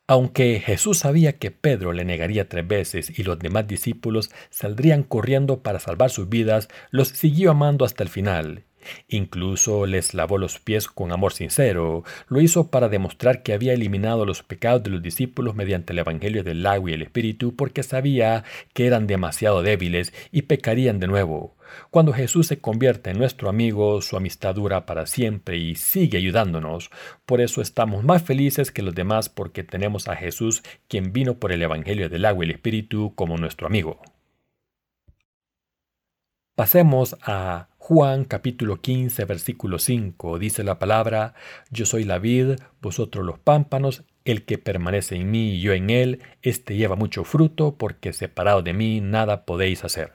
Aunque 0.06 0.60
Jesús 0.60 0.98
sabía 0.98 1.38
que 1.38 1.50
Pedro 1.50 1.94
le 1.94 2.04
negaría 2.04 2.50
tres 2.50 2.68
veces 2.68 3.18
y 3.18 3.22
los 3.22 3.38
demás 3.38 3.66
discípulos 3.66 4.30
saldrían 4.50 5.04
corriendo 5.04 5.62
para 5.62 5.80
salvar 5.80 6.10
sus 6.10 6.28
vidas, 6.28 6.68
los 6.90 7.08
siguió 7.08 7.50
amando 7.50 7.86
hasta 7.86 8.02
el 8.02 8.10
final, 8.10 8.64
Incluso 9.08 9.86
les 9.86 10.14
lavó 10.14 10.38
los 10.38 10.58
pies 10.58 10.88
con 10.88 11.12
amor 11.12 11.32
sincero. 11.32 12.04
Lo 12.28 12.40
hizo 12.40 12.70
para 12.70 12.88
demostrar 12.88 13.42
que 13.42 13.52
había 13.52 13.72
eliminado 13.72 14.26
los 14.26 14.42
pecados 14.42 14.82
de 14.82 14.90
los 14.90 15.02
discípulos 15.02 15.54
mediante 15.54 15.92
el 15.92 15.98
Evangelio 15.98 16.44
del 16.44 16.66
agua 16.66 16.90
y 16.90 16.94
el 16.94 17.02
Espíritu 17.02 17.56
porque 17.56 17.82
sabía 17.82 18.44
que 18.72 18.86
eran 18.86 19.06
demasiado 19.06 19.62
débiles 19.62 20.12
y 20.32 20.42
pecarían 20.42 21.00
de 21.00 21.06
nuevo. 21.06 21.56
Cuando 21.90 22.12
Jesús 22.12 22.46
se 22.46 22.60
convierte 22.60 23.10
en 23.10 23.18
nuestro 23.18 23.48
amigo, 23.48 24.00
su 24.00 24.16
amistad 24.16 24.54
dura 24.54 24.86
para 24.86 25.06
siempre 25.06 25.56
y 25.58 25.74
sigue 25.74 26.18
ayudándonos. 26.18 26.90
Por 27.26 27.40
eso 27.40 27.60
estamos 27.60 28.04
más 28.04 28.22
felices 28.22 28.70
que 28.70 28.82
los 28.82 28.94
demás 28.94 29.28
porque 29.28 29.64
tenemos 29.64 30.08
a 30.08 30.16
Jesús 30.16 30.62
quien 30.88 31.12
vino 31.12 31.38
por 31.38 31.52
el 31.52 31.62
Evangelio 31.62 32.08
del 32.08 32.24
agua 32.24 32.44
y 32.44 32.48
el 32.48 32.54
Espíritu 32.54 33.14
como 33.14 33.36
nuestro 33.36 33.66
amigo. 33.66 34.00
Pasemos 36.54 37.16
a 37.22 37.68
Juan 37.88 38.26
capítulo 38.26 38.82
15 38.82 39.24
versículo 39.24 39.78
5 39.78 40.38
dice 40.38 40.62
la 40.62 40.78
palabra, 40.78 41.32
Yo 41.70 41.86
soy 41.86 42.04
la 42.04 42.18
vid, 42.18 42.56
vosotros 42.82 43.24
los 43.24 43.38
pámpanos, 43.38 44.04
el 44.26 44.44
que 44.44 44.58
permanece 44.58 45.16
en 45.16 45.30
mí 45.30 45.54
y 45.54 45.62
yo 45.62 45.72
en 45.72 45.88
él, 45.88 46.20
éste 46.42 46.76
lleva 46.76 46.96
mucho 46.96 47.24
fruto, 47.24 47.78
porque 47.78 48.12
separado 48.12 48.60
de 48.60 48.74
mí 48.74 49.00
nada 49.00 49.46
podéis 49.46 49.84
hacer. 49.84 50.12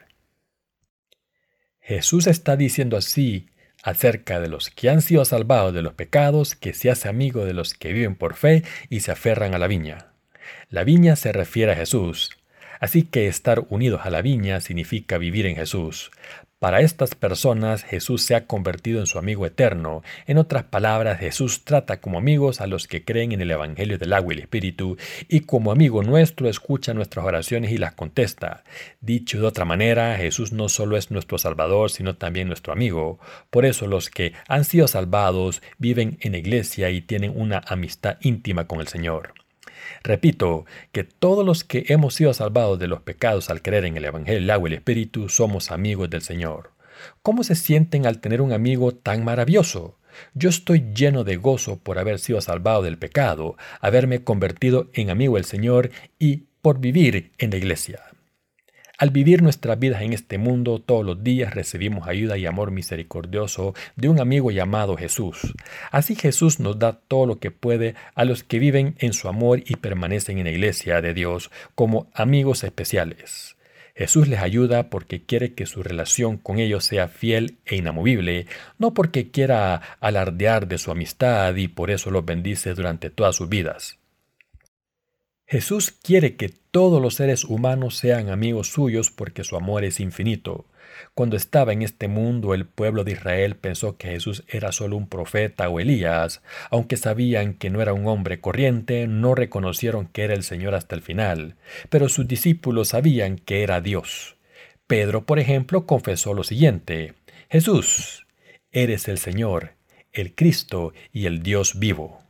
Jesús 1.79 2.27
está 2.27 2.57
diciendo 2.57 2.95
así 2.95 3.49
acerca 3.81 4.39
de 4.39 4.49
los 4.49 4.69
que 4.69 4.91
han 4.91 5.01
sido 5.01 5.25
salvados 5.25 5.73
de 5.73 5.81
los 5.81 5.95
pecados, 5.95 6.53
que 6.53 6.75
se 6.75 6.91
hace 6.91 7.09
amigo 7.09 7.43
de 7.43 7.55
los 7.55 7.73
que 7.73 7.91
viven 7.91 8.13
por 8.13 8.35
fe 8.35 8.61
y 8.87 8.99
se 8.99 9.11
aferran 9.11 9.55
a 9.55 9.57
la 9.57 9.65
viña. 9.65 10.13
La 10.69 10.83
viña 10.83 11.15
se 11.15 11.31
refiere 11.31 11.71
a 11.71 11.75
Jesús, 11.75 12.37
Así 12.83 13.03
que 13.03 13.27
estar 13.27 13.65
unidos 13.69 14.01
a 14.03 14.09
la 14.09 14.21
viña 14.21 14.59
significa 14.59 15.17
vivir 15.17 15.45
en 15.45 15.55
Jesús. 15.55 16.11
Para 16.63 16.79
estas 16.79 17.13
personas 17.13 17.83
Jesús 17.83 18.23
se 18.23 18.35
ha 18.35 18.47
convertido 18.47 19.01
en 19.01 19.05
su 19.05 19.19
amigo 19.19 19.45
eterno. 19.45 20.01
En 20.27 20.37
otras 20.37 20.63
palabras, 20.63 21.19
Jesús 21.19 21.65
trata 21.65 21.99
como 21.99 22.17
amigos 22.17 22.61
a 22.61 22.67
los 22.67 22.87
que 22.87 23.03
creen 23.03 23.33
en 23.33 23.41
el 23.41 23.51
Evangelio 23.51 23.97
del 23.97 24.13
agua 24.13 24.33
y 24.33 24.37
el 24.37 24.43
Espíritu 24.43 24.95
y 25.27 25.41
como 25.41 25.73
amigo 25.73 26.03
nuestro 26.03 26.47
escucha 26.47 26.93
nuestras 26.93 27.25
oraciones 27.25 27.73
y 27.73 27.77
las 27.77 27.95
contesta. 27.95 28.63
Dicho 29.01 29.41
de 29.41 29.47
otra 29.47 29.65
manera, 29.65 30.15
Jesús 30.15 30.53
no 30.53 30.69
solo 30.69 30.95
es 30.95 31.11
nuestro 31.11 31.37
Salvador, 31.37 31.91
sino 31.91 32.15
también 32.15 32.47
nuestro 32.47 32.71
amigo. 32.71 33.19
Por 33.49 33.65
eso 33.65 33.85
los 33.85 34.09
que 34.09 34.31
han 34.47 34.63
sido 34.63 34.87
salvados 34.87 35.61
viven 35.79 36.17
en 36.21 36.33
iglesia 36.33 36.91
y 36.91 37.01
tienen 37.01 37.33
una 37.35 37.61
amistad 37.67 38.15
íntima 38.21 38.67
con 38.67 38.79
el 38.79 38.87
Señor. 38.87 39.33
Repito 40.03 40.65
que 40.91 41.03
todos 41.03 41.45
los 41.45 41.63
que 41.63 41.85
hemos 41.87 42.15
sido 42.15 42.33
salvados 42.33 42.79
de 42.79 42.87
los 42.87 43.01
pecados 43.01 43.49
al 43.49 43.61
creer 43.61 43.85
en 43.85 43.97
el 43.97 44.05
Evangelio, 44.05 44.39
el 44.39 44.49
agua 44.49 44.69
y 44.69 44.73
el 44.73 44.77
Espíritu 44.79 45.29
somos 45.29 45.71
amigos 45.71 46.09
del 46.09 46.21
Señor. 46.21 46.71
¿Cómo 47.21 47.43
se 47.43 47.55
sienten 47.55 48.05
al 48.05 48.19
tener 48.19 48.41
un 48.41 48.53
amigo 48.53 48.93
tan 48.93 49.23
maravilloso? 49.23 49.97
Yo 50.33 50.49
estoy 50.49 50.91
lleno 50.93 51.23
de 51.23 51.37
gozo 51.37 51.77
por 51.77 51.97
haber 51.99 52.19
sido 52.19 52.39
salvado 52.41 52.83
del 52.83 52.97
pecado, 52.97 53.57
haberme 53.81 54.23
convertido 54.23 54.89
en 54.93 55.09
amigo 55.09 55.35
del 55.35 55.45
Señor 55.45 55.89
y 56.19 56.43
por 56.61 56.79
vivir 56.79 57.31
en 57.37 57.49
la 57.49 57.57
iglesia. 57.57 58.12
Al 58.99 59.09
vivir 59.09 59.41
nuestras 59.41 59.79
vidas 59.79 60.03
en 60.03 60.13
este 60.13 60.37
mundo, 60.37 60.79
todos 60.79 61.03
los 61.03 61.23
días 61.23 61.55
recibimos 61.55 62.07
ayuda 62.07 62.37
y 62.37 62.45
amor 62.45 62.69
misericordioso 62.69 63.73
de 63.95 64.07
un 64.07 64.19
amigo 64.19 64.51
llamado 64.51 64.95
Jesús. 64.95 65.53
Así 65.89 66.15
Jesús 66.15 66.59
nos 66.59 66.77
da 66.77 66.99
todo 67.07 67.25
lo 67.25 67.39
que 67.39 67.49
puede 67.49 67.95
a 68.13 68.23
los 68.23 68.43
que 68.43 68.59
viven 68.59 68.95
en 68.99 69.13
su 69.13 69.27
amor 69.27 69.63
y 69.65 69.77
permanecen 69.77 70.37
en 70.37 70.45
la 70.45 70.51
iglesia 70.51 71.01
de 71.01 71.15
Dios 71.15 71.49
como 71.73 72.07
amigos 72.13 72.63
especiales. 72.63 73.57
Jesús 73.95 74.27
les 74.27 74.39
ayuda 74.39 74.89
porque 74.89 75.23
quiere 75.23 75.53
que 75.53 75.65
su 75.65 75.81
relación 75.81 76.37
con 76.37 76.59
ellos 76.59 76.85
sea 76.85 77.07
fiel 77.07 77.57
e 77.65 77.75
inamovible, 77.75 78.45
no 78.77 78.93
porque 78.93 79.31
quiera 79.31 79.75
alardear 80.01 80.67
de 80.67 80.77
su 80.77 80.91
amistad 80.91 81.55
y 81.55 81.67
por 81.67 81.89
eso 81.89 82.11
los 82.11 82.25
bendice 82.25 82.75
durante 82.75 83.09
todas 83.09 83.35
sus 83.35 83.49
vidas. 83.49 83.97
Jesús 85.45 85.91
quiere 85.91 86.35
que 86.35 86.49
todos 86.49 87.01
los 87.01 87.15
seres 87.15 87.43
humanos 87.43 87.97
sean 87.97 88.29
amigos 88.29 88.69
suyos 88.69 89.11
porque 89.11 89.43
su 89.43 89.55
amor 89.55 89.83
es 89.83 89.99
infinito. 89.99 90.65
Cuando 91.13 91.35
estaba 91.35 91.73
en 91.73 91.81
este 91.81 92.07
mundo 92.07 92.53
el 92.53 92.65
pueblo 92.65 93.03
de 93.03 93.11
Israel 93.13 93.55
pensó 93.55 93.97
que 93.97 94.09
Jesús 94.09 94.43
era 94.47 94.71
solo 94.71 94.95
un 94.95 95.07
profeta 95.07 95.69
o 95.69 95.79
Elías, 95.79 96.41
aunque 96.71 96.97
sabían 96.97 97.53
que 97.53 97.69
no 97.69 97.81
era 97.81 97.93
un 97.93 98.07
hombre 98.07 98.39
corriente, 98.39 99.07
no 99.07 99.35
reconocieron 99.35 100.07
que 100.07 100.23
era 100.23 100.33
el 100.33 100.43
Señor 100.43 100.75
hasta 100.75 100.95
el 100.95 101.01
final, 101.01 101.55
pero 101.89 102.09
sus 102.09 102.27
discípulos 102.27 102.89
sabían 102.89 103.37
que 103.37 103.63
era 103.63 103.81
Dios. 103.81 104.37
Pedro, 104.87 105.25
por 105.25 105.39
ejemplo, 105.39 105.85
confesó 105.85 106.33
lo 106.33 106.43
siguiente, 106.43 107.13
Jesús, 107.49 108.25
eres 108.71 109.07
el 109.07 109.17
Señor, 109.17 109.73
el 110.11 110.35
Cristo 110.35 110.93
y 111.11 111.25
el 111.25 111.43
Dios 111.43 111.79
vivo. 111.79 112.23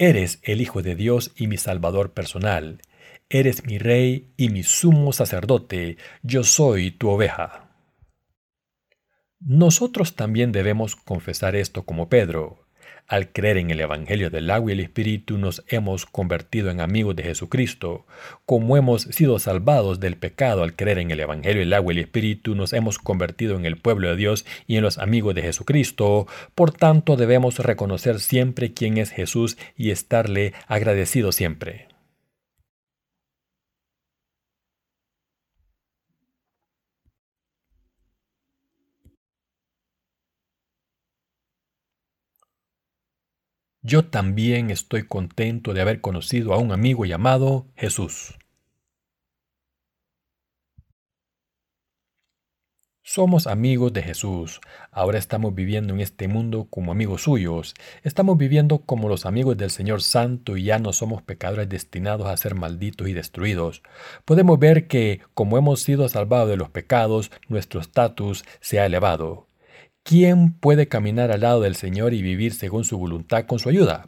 Eres 0.00 0.38
el 0.44 0.60
Hijo 0.60 0.80
de 0.80 0.94
Dios 0.94 1.32
y 1.34 1.48
mi 1.48 1.56
Salvador 1.56 2.12
personal. 2.12 2.82
Eres 3.28 3.66
mi 3.66 3.78
Rey 3.78 4.32
y 4.36 4.48
mi 4.48 4.62
sumo 4.62 5.12
sacerdote. 5.12 5.96
Yo 6.22 6.44
soy 6.44 6.92
tu 6.92 7.10
oveja. 7.10 7.68
Nosotros 9.40 10.14
también 10.14 10.52
debemos 10.52 10.94
confesar 10.94 11.56
esto 11.56 11.84
como 11.84 12.08
Pedro. 12.08 12.67
Al 13.08 13.32
creer 13.32 13.56
en 13.56 13.70
el 13.70 13.80
Evangelio 13.80 14.28
del 14.28 14.50
agua 14.50 14.70
y 14.70 14.74
el 14.74 14.80
Espíritu 14.80 15.38
nos 15.38 15.64
hemos 15.68 16.04
convertido 16.04 16.70
en 16.70 16.82
amigos 16.82 17.16
de 17.16 17.22
Jesucristo. 17.22 18.04
Como 18.44 18.76
hemos 18.76 19.02
sido 19.02 19.38
salvados 19.38 19.98
del 19.98 20.18
pecado 20.18 20.62
al 20.62 20.76
creer 20.76 20.98
en 20.98 21.10
el 21.10 21.20
Evangelio 21.20 21.60
del 21.60 21.72
agua 21.72 21.94
y 21.94 21.96
el 21.96 22.04
Espíritu, 22.04 22.54
nos 22.54 22.74
hemos 22.74 22.98
convertido 22.98 23.56
en 23.56 23.64
el 23.64 23.78
pueblo 23.78 24.10
de 24.10 24.16
Dios 24.16 24.44
y 24.66 24.76
en 24.76 24.82
los 24.82 24.98
amigos 24.98 25.34
de 25.34 25.40
Jesucristo. 25.40 26.26
Por 26.54 26.70
tanto, 26.70 27.16
debemos 27.16 27.58
reconocer 27.60 28.20
siempre 28.20 28.74
quién 28.74 28.98
es 28.98 29.10
Jesús 29.10 29.56
y 29.74 29.90
estarle 29.90 30.52
agradecidos 30.66 31.34
siempre. 31.34 31.87
Yo 43.88 44.04
también 44.04 44.68
estoy 44.68 45.06
contento 45.06 45.72
de 45.72 45.80
haber 45.80 46.02
conocido 46.02 46.52
a 46.52 46.58
un 46.58 46.72
amigo 46.72 47.06
llamado 47.06 47.68
Jesús. 47.74 48.38
Somos 53.02 53.46
amigos 53.46 53.94
de 53.94 54.02
Jesús. 54.02 54.60
Ahora 54.90 55.16
estamos 55.16 55.54
viviendo 55.54 55.94
en 55.94 56.00
este 56.02 56.28
mundo 56.28 56.66
como 56.68 56.92
amigos 56.92 57.22
suyos. 57.22 57.72
Estamos 58.02 58.36
viviendo 58.36 58.80
como 58.80 59.08
los 59.08 59.24
amigos 59.24 59.56
del 59.56 59.70
Señor 59.70 60.02
Santo 60.02 60.58
y 60.58 60.64
ya 60.64 60.78
no 60.78 60.92
somos 60.92 61.22
pecadores 61.22 61.70
destinados 61.70 62.26
a 62.26 62.36
ser 62.36 62.54
malditos 62.54 63.08
y 63.08 63.14
destruidos. 63.14 63.82
Podemos 64.26 64.58
ver 64.58 64.86
que, 64.86 65.22
como 65.32 65.56
hemos 65.56 65.80
sido 65.80 66.06
salvados 66.10 66.50
de 66.50 66.58
los 66.58 66.68
pecados, 66.68 67.30
nuestro 67.48 67.80
estatus 67.80 68.44
se 68.60 68.80
ha 68.80 68.84
elevado. 68.84 69.47
¿Quién 70.08 70.54
puede 70.54 70.88
caminar 70.88 71.30
al 71.30 71.42
lado 71.42 71.60
del 71.60 71.74
Señor 71.76 72.14
y 72.14 72.22
vivir 72.22 72.54
según 72.54 72.82
su 72.82 72.96
voluntad 72.96 73.44
con 73.44 73.58
su 73.58 73.68
ayuda? 73.68 74.06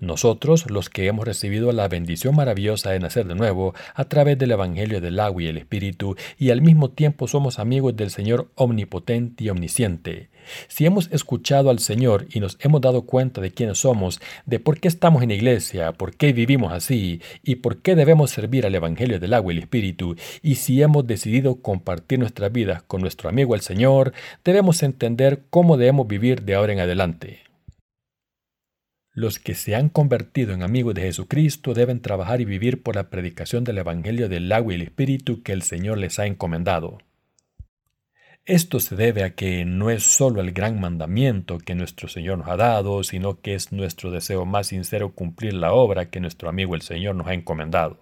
Nosotros, 0.00 0.70
los 0.70 0.88
que 0.88 1.06
hemos 1.06 1.26
recibido 1.26 1.72
la 1.72 1.88
bendición 1.88 2.34
maravillosa 2.34 2.90
de 2.90 3.00
nacer 3.00 3.26
de 3.26 3.34
nuevo 3.34 3.74
a 3.94 4.04
través 4.04 4.38
del 4.38 4.52
Evangelio 4.52 5.00
del 5.00 5.20
agua 5.20 5.42
y 5.42 5.46
el 5.46 5.58
Espíritu, 5.58 6.16
y 6.38 6.50
al 6.50 6.62
mismo 6.62 6.90
tiempo 6.90 7.28
somos 7.28 7.58
amigos 7.58 7.96
del 7.96 8.10
Señor 8.10 8.50
omnipotente 8.54 9.44
y 9.44 9.50
omnisciente. 9.50 10.30
Si 10.68 10.86
hemos 10.86 11.10
escuchado 11.12 11.70
al 11.70 11.78
Señor 11.78 12.26
y 12.32 12.40
nos 12.40 12.58
hemos 12.60 12.80
dado 12.80 13.02
cuenta 13.02 13.40
de 13.40 13.52
quiénes 13.52 13.78
somos, 13.78 14.20
de 14.46 14.58
por 14.58 14.80
qué 14.80 14.88
estamos 14.88 15.22
en 15.22 15.28
la 15.28 15.34
iglesia, 15.34 15.92
por 15.92 16.16
qué 16.16 16.32
vivimos 16.32 16.72
así 16.72 17.20
y 17.42 17.56
por 17.56 17.78
qué 17.82 17.94
debemos 17.94 18.30
servir 18.30 18.66
al 18.66 18.74
Evangelio 18.74 19.20
del 19.20 19.34
agua 19.34 19.52
y 19.52 19.56
el 19.56 19.62
Espíritu, 19.62 20.16
y 20.42 20.56
si 20.56 20.82
hemos 20.82 21.06
decidido 21.06 21.56
compartir 21.62 22.18
nuestras 22.18 22.52
vidas 22.52 22.82
con 22.82 23.00
nuestro 23.00 23.28
amigo 23.28 23.54
el 23.54 23.60
Señor, 23.60 24.12
debemos 24.44 24.82
entender 24.82 25.42
cómo 25.50 25.76
debemos 25.76 26.08
vivir 26.08 26.42
de 26.42 26.54
ahora 26.54 26.72
en 26.72 26.80
adelante. 26.80 27.51
Los 29.14 29.38
que 29.38 29.54
se 29.54 29.74
han 29.74 29.90
convertido 29.90 30.54
en 30.54 30.62
amigos 30.62 30.94
de 30.94 31.02
Jesucristo 31.02 31.74
deben 31.74 32.00
trabajar 32.00 32.40
y 32.40 32.46
vivir 32.46 32.82
por 32.82 32.96
la 32.96 33.10
predicación 33.10 33.62
del 33.62 33.76
Evangelio 33.78 34.30
del 34.30 34.50
agua 34.50 34.72
y 34.72 34.76
el 34.76 34.82
Espíritu 34.82 35.42
que 35.42 35.52
el 35.52 35.62
Señor 35.62 35.98
les 35.98 36.18
ha 36.18 36.26
encomendado. 36.26 36.98
Esto 38.46 38.80
se 38.80 38.96
debe 38.96 39.22
a 39.22 39.34
que 39.34 39.66
no 39.66 39.90
es 39.90 40.02
solo 40.02 40.40
el 40.40 40.52
gran 40.52 40.80
mandamiento 40.80 41.58
que 41.58 41.74
nuestro 41.74 42.08
Señor 42.08 42.38
nos 42.38 42.48
ha 42.48 42.56
dado, 42.56 43.04
sino 43.04 43.40
que 43.40 43.54
es 43.54 43.70
nuestro 43.70 44.10
deseo 44.10 44.46
más 44.46 44.68
sincero 44.68 45.14
cumplir 45.14 45.54
la 45.54 45.74
obra 45.74 46.08
que 46.10 46.18
nuestro 46.18 46.48
amigo 46.48 46.74
el 46.74 46.82
Señor 46.82 47.14
nos 47.14 47.28
ha 47.28 47.34
encomendado. 47.34 47.98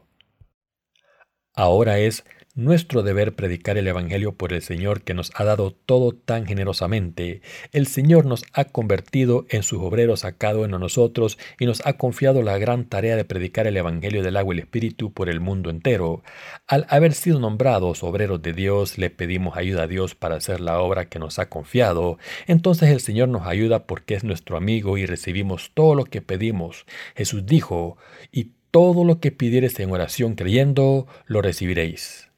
Ahora 1.52 1.98
es 1.98 2.24
nuestro 2.54 3.02
deber 3.02 3.34
predicar 3.36 3.78
el 3.78 3.86
Evangelio 3.86 4.32
por 4.32 4.52
el 4.52 4.60
Señor 4.60 5.02
que 5.02 5.14
nos 5.14 5.30
ha 5.34 5.44
dado 5.44 5.70
todo 5.70 6.12
tan 6.12 6.46
generosamente. 6.46 7.42
El 7.72 7.86
Señor 7.86 8.26
nos 8.26 8.44
ha 8.52 8.64
convertido 8.64 9.46
en 9.50 9.62
sus 9.62 9.80
obreros 9.80 10.24
a 10.24 10.32
cada 10.32 10.58
uno 10.58 10.76
de 10.76 10.80
nosotros 10.80 11.38
y 11.60 11.66
nos 11.66 11.84
ha 11.86 11.92
confiado 11.92 12.42
la 12.42 12.58
gran 12.58 12.86
tarea 12.86 13.14
de 13.14 13.24
predicar 13.24 13.68
el 13.68 13.76
Evangelio 13.76 14.22
del 14.22 14.36
agua 14.36 14.54
y 14.54 14.58
el 14.58 14.64
Espíritu 14.64 15.12
por 15.12 15.28
el 15.28 15.40
mundo 15.40 15.70
entero. 15.70 16.22
Al 16.66 16.86
haber 16.88 17.12
sido 17.12 17.38
nombrados 17.38 18.02
obreros 18.02 18.42
de 18.42 18.52
Dios, 18.52 18.98
le 18.98 19.10
pedimos 19.10 19.56
ayuda 19.56 19.84
a 19.84 19.86
Dios 19.86 20.16
para 20.16 20.36
hacer 20.36 20.60
la 20.60 20.80
obra 20.80 21.08
que 21.08 21.20
nos 21.20 21.38
ha 21.38 21.48
confiado. 21.48 22.18
Entonces 22.48 22.90
el 22.90 23.00
Señor 23.00 23.28
nos 23.28 23.46
ayuda 23.46 23.84
porque 23.86 24.14
es 24.14 24.24
nuestro 24.24 24.56
amigo 24.56 24.98
y 24.98 25.06
recibimos 25.06 25.70
todo 25.72 25.94
lo 25.94 26.04
que 26.04 26.20
pedimos. 26.20 26.84
Jesús 27.14 27.46
dijo, 27.46 27.96
y 28.32 28.50
todo 28.70 29.04
lo 29.04 29.20
que 29.20 29.32
pidieres 29.32 29.78
en 29.80 29.90
oración 29.90 30.34
creyendo, 30.34 31.06
lo 31.26 31.42
recibiréis. 31.42 32.29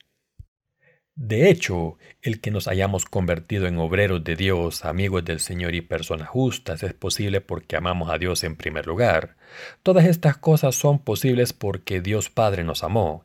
De 1.24 1.48
hecho, 1.50 1.98
el 2.20 2.40
que 2.40 2.50
nos 2.50 2.66
hayamos 2.66 3.04
convertido 3.04 3.68
en 3.68 3.78
obreros 3.78 4.24
de 4.24 4.34
Dios, 4.34 4.84
amigos 4.84 5.24
del 5.24 5.38
Señor 5.38 5.72
y 5.76 5.80
personas 5.80 6.28
justas 6.28 6.82
es 6.82 6.94
posible 6.94 7.40
porque 7.40 7.76
amamos 7.76 8.10
a 8.10 8.18
Dios 8.18 8.42
en 8.42 8.56
primer 8.56 8.88
lugar. 8.88 9.36
Todas 9.84 10.06
estas 10.06 10.36
cosas 10.36 10.74
son 10.74 10.98
posibles 10.98 11.52
porque 11.52 12.00
Dios 12.00 12.28
Padre 12.28 12.64
nos 12.64 12.82
amó. 12.82 13.24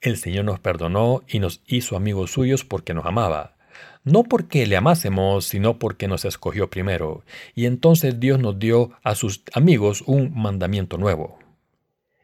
El 0.00 0.16
Señor 0.16 0.44
nos 0.44 0.58
perdonó 0.58 1.22
y 1.28 1.38
nos 1.38 1.62
hizo 1.68 1.96
amigos 1.96 2.32
suyos 2.32 2.64
porque 2.64 2.94
nos 2.94 3.06
amaba. 3.06 3.54
No 4.02 4.24
porque 4.24 4.66
le 4.66 4.76
amásemos, 4.76 5.44
sino 5.44 5.78
porque 5.78 6.08
nos 6.08 6.24
escogió 6.24 6.68
primero. 6.68 7.22
Y 7.54 7.66
entonces 7.66 8.18
Dios 8.18 8.40
nos 8.40 8.58
dio 8.58 8.90
a 9.04 9.14
sus 9.14 9.44
amigos 9.52 10.02
un 10.08 10.32
mandamiento 10.34 10.98
nuevo. 10.98 11.38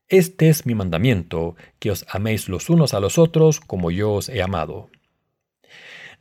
Este 0.08 0.48
es 0.48 0.66
mi 0.66 0.74
mandamiento, 0.74 1.54
que 1.78 1.92
os 1.92 2.04
améis 2.08 2.48
los 2.48 2.68
unos 2.70 2.92
a 2.92 2.98
los 2.98 3.18
otros 3.18 3.60
como 3.60 3.92
yo 3.92 4.14
os 4.14 4.28
he 4.28 4.42
amado. 4.42 4.90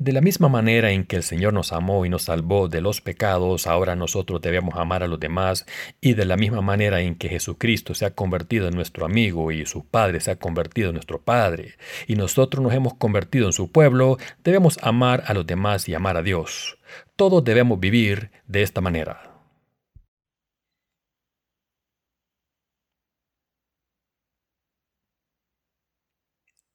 De 0.02 0.14
la 0.14 0.22
misma 0.22 0.50
manera 0.50 0.90
en 0.90 1.04
que 1.04 1.16
el 1.16 1.22
Señor 1.22 1.54
nos 1.54 1.72
amó 1.72 2.08
y 2.08 2.10
nos 2.10 2.24
salvó 2.24 2.68
de 2.68 2.82
los 2.82 3.02
pecados, 3.02 3.68
ahora 3.68 3.96
nosotros 3.96 4.42
debemos 4.42 4.74
amar 4.76 5.04
a 5.04 5.08
los 5.08 5.20
demás, 5.20 5.68
y 6.02 6.16
de 6.16 6.26
la 6.26 6.38
misma 6.38 6.62
manera 6.62 7.02
en 7.02 7.14
que 7.14 7.30
Jesucristo 7.30 7.94
se 7.94 8.06
ha 8.06 8.16
convertido 8.16 8.68
en 8.68 8.74
nuestro 8.74 9.06
amigo 9.06 9.52
y 9.52 9.64
su 9.68 9.86
Padre 9.86 10.20
se 10.20 10.32
ha 10.32 10.38
convertido 10.38 10.90
en 10.90 10.96
nuestro 10.96 11.22
Padre, 11.22 11.76
y 12.08 12.16
nosotros 12.16 12.64
nos 12.64 12.74
hemos 12.74 12.96
convertido 12.96 13.46
en 13.46 13.54
su 13.54 13.72
pueblo, 13.72 14.18
debemos 14.44 14.80
amar 14.82 15.24
a 15.28 15.36
los 15.36 15.46
demás 15.46 15.88
y 15.88 15.94
amar 15.94 16.18
a 16.18 16.24
Dios. 16.24 16.80
Todos 17.16 17.44
debemos 17.44 17.80
vivir 17.80 18.32
de 18.48 18.64
esta 18.64 18.82
manera. 18.82 19.31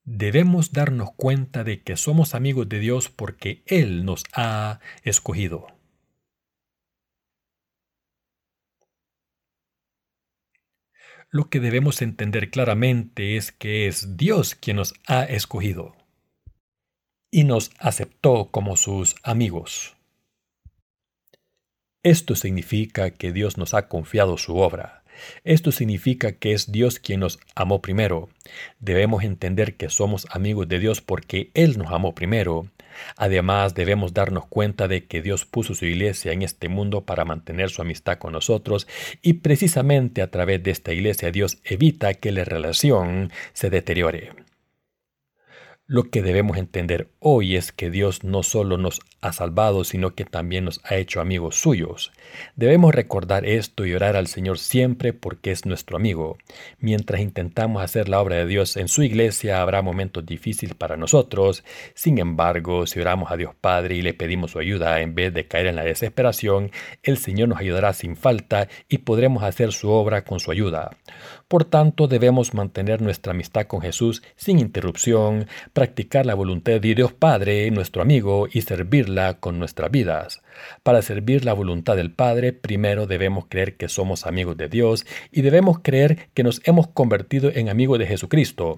Debemos 0.09 0.71
darnos 0.71 1.09
cuenta 1.17 1.65
de 1.65 1.83
que 1.83 1.97
somos 1.97 2.33
amigos 2.33 2.69
de 2.69 2.79
Dios 2.79 3.09
porque 3.09 3.61
Él 3.65 4.05
nos 4.05 4.23
ha 4.31 4.79
escogido. 5.03 5.67
Lo 11.29 11.49
que 11.49 11.59
debemos 11.59 12.01
entender 12.01 12.49
claramente 12.51 13.35
es 13.35 13.51
que 13.51 13.87
es 13.87 14.15
Dios 14.15 14.55
quien 14.55 14.77
nos 14.77 14.93
ha 15.07 15.25
escogido 15.25 15.93
y 17.29 17.43
nos 17.43 17.71
aceptó 17.77 18.49
como 18.49 18.77
sus 18.77 19.17
amigos. 19.23 19.97
Esto 22.01 22.35
significa 22.35 23.11
que 23.11 23.33
Dios 23.33 23.57
nos 23.57 23.73
ha 23.73 23.89
confiado 23.89 24.37
su 24.37 24.55
obra 24.55 25.03
esto 25.43 25.71
significa 25.71 26.33
que 26.33 26.53
es 26.53 26.71
Dios 26.71 26.99
quien 26.99 27.21
nos 27.21 27.39
amó 27.55 27.81
primero. 27.81 28.29
Debemos 28.79 29.23
entender 29.23 29.75
que 29.75 29.89
somos 29.89 30.27
amigos 30.31 30.67
de 30.67 30.79
Dios 30.79 31.01
porque 31.01 31.51
Él 31.53 31.77
nos 31.77 31.91
amó 31.91 32.15
primero. 32.15 32.67
Además, 33.15 33.75
debemos 33.75 34.13
darnos 34.13 34.45
cuenta 34.47 34.87
de 34.87 35.05
que 35.05 35.21
Dios 35.21 35.45
puso 35.45 35.75
su 35.75 35.85
iglesia 35.85 36.31
en 36.31 36.41
este 36.41 36.69
mundo 36.69 37.01
para 37.01 37.25
mantener 37.25 37.69
su 37.69 37.81
amistad 37.81 38.17
con 38.17 38.33
nosotros 38.33 38.87
y 39.21 39.33
precisamente 39.33 40.21
a 40.21 40.31
través 40.31 40.63
de 40.63 40.71
esta 40.71 40.93
iglesia 40.93 41.31
Dios 41.31 41.59
evita 41.63 42.13
que 42.15 42.31
la 42.31 42.43
relación 42.43 43.31
se 43.53 43.69
deteriore. 43.69 44.31
Lo 45.89 46.09
que 46.09 46.21
debemos 46.21 46.57
entender 46.57 47.07
hoy 47.19 47.55
es 47.55 47.71
que 47.71 47.89
Dios 47.89 48.25
no 48.25 48.43
solo 48.43 48.77
nos 48.77 48.99
ha 49.21 49.31
salvado, 49.31 49.85
sino 49.85 50.15
que 50.15 50.25
también 50.25 50.65
nos 50.65 50.81
ha 50.83 50.97
hecho 50.97 51.21
amigos 51.21 51.55
suyos. 51.61 52.11
Debemos 52.57 52.93
recordar 52.93 53.45
esto 53.45 53.85
y 53.85 53.93
orar 53.93 54.17
al 54.17 54.27
Señor 54.27 54.59
siempre 54.59 55.13
porque 55.13 55.51
es 55.51 55.65
nuestro 55.65 55.95
amigo. 55.95 56.37
Mientras 56.79 57.21
intentamos 57.21 57.81
hacer 57.81 58.09
la 58.09 58.19
obra 58.19 58.35
de 58.35 58.47
Dios 58.47 58.75
en 58.75 58.89
su 58.89 59.01
iglesia, 59.01 59.61
habrá 59.61 59.81
momentos 59.81 60.25
difíciles 60.25 60.75
para 60.75 60.97
nosotros. 60.97 61.63
Sin 61.93 62.17
embargo, 62.17 62.85
si 62.85 62.99
oramos 62.99 63.31
a 63.31 63.37
Dios 63.37 63.55
Padre 63.55 63.95
y 63.95 64.01
le 64.01 64.13
pedimos 64.13 64.51
su 64.51 64.59
ayuda 64.59 64.99
en 64.99 65.15
vez 65.15 65.33
de 65.33 65.47
caer 65.47 65.67
en 65.67 65.77
la 65.77 65.85
desesperación, 65.85 66.71
el 67.01 67.17
Señor 67.17 67.47
nos 67.47 67.59
ayudará 67.59 67.93
sin 67.93 68.17
falta 68.17 68.67
y 68.89 68.97
podremos 68.97 69.41
hacer 69.41 69.71
su 69.71 69.89
obra 69.89 70.25
con 70.25 70.41
su 70.41 70.51
ayuda. 70.51 70.97
Por 71.47 71.63
tanto, 71.63 72.09
debemos 72.09 72.53
mantener 72.53 73.01
nuestra 73.01 73.31
amistad 73.31 73.67
con 73.67 73.79
Jesús 73.79 74.21
sin 74.35 74.59
interrupción, 74.59 75.47
practicar 75.77 76.25
la 76.25 76.33
voluntad 76.33 76.81
de 76.81 76.95
Dios 76.95 77.13
Padre, 77.13 77.69
nuestro 77.69 78.01
amigo, 78.01 78.47
y 78.51 78.61
servirla 78.61 79.35
con 79.35 79.59
nuestras 79.59 79.91
vidas. 79.91 80.41
Para 80.81 81.03
servir 81.03 81.45
la 81.45 81.53
voluntad 81.53 81.95
del 81.95 82.09
Padre, 82.09 82.51
primero 82.51 83.05
debemos 83.05 83.45
creer 83.47 83.77
que 83.77 83.87
somos 83.87 84.25
amigos 84.25 84.57
de 84.57 84.69
Dios 84.69 85.05
y 85.31 85.43
debemos 85.43 85.77
creer 85.83 86.29
que 86.33 86.41
nos 86.41 86.61
hemos 86.63 86.87
convertido 86.87 87.51
en 87.53 87.69
amigos 87.69 87.99
de 87.99 88.07
Jesucristo. 88.07 88.77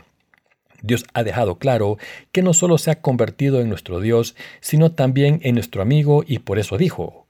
Dios 0.82 1.06
ha 1.14 1.24
dejado 1.24 1.58
claro 1.58 1.98
que 2.34 2.42
no 2.42 2.54
solo 2.54 2.78
se 2.78 2.92
ha 2.92 3.00
convertido 3.00 3.62
en 3.62 3.70
nuestro 3.70 4.02
Dios, 4.02 4.36
sino 4.60 4.92
también 4.92 5.40
en 5.44 5.56
nuestro 5.56 5.82
amigo 5.82 6.26
y 6.28 6.40
por 6.40 6.60
eso 6.60 6.78
dijo, 6.78 7.29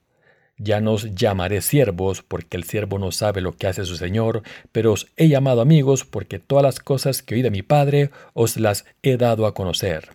ya 0.60 0.82
nos 0.82 1.16
llamaré 1.16 1.62
siervos, 1.62 2.22
porque 2.22 2.58
el 2.58 2.66
siervo 2.66 3.00
no 3.00 3.12
sabe 3.12 3.42
lo 3.42 3.58
que 3.58 3.68
hace 3.68 3.86
su 3.86 3.96
Señor, 3.96 4.44
pero 4.72 4.94
os 4.94 5.08
he 5.18 5.28
llamado 5.28 5.62
amigos, 5.62 6.06
porque 6.06 6.38
todas 6.38 6.64
las 6.64 6.80
cosas 6.80 7.24
que 7.24 7.36
oí 7.36 7.42
de 7.42 7.50
mi 7.50 7.64
Padre 7.64 8.12
os 8.34 8.58
las 8.58 8.86
he 9.02 9.18
dado 9.18 9.48
a 9.48 9.54
conocer. 9.54 10.10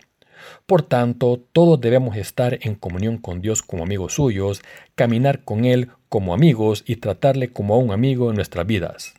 Por 0.66 0.82
tanto, 0.82 1.42
todos 1.52 1.80
debemos 1.80 2.16
estar 2.16 2.58
en 2.62 2.74
comunión 2.74 3.18
con 3.18 3.40
Dios 3.40 3.62
como 3.62 3.82
amigos 3.82 4.14
suyos, 4.14 4.62
caminar 4.94 5.42
con 5.44 5.64
Él 5.64 5.88
como 6.08 6.34
amigos 6.34 6.84
y 6.86 6.96
tratarle 6.96 7.52
como 7.52 7.74
a 7.74 7.78
un 7.78 7.90
amigo 7.90 8.30
en 8.30 8.36
nuestras 8.36 8.66
vidas. 8.66 9.14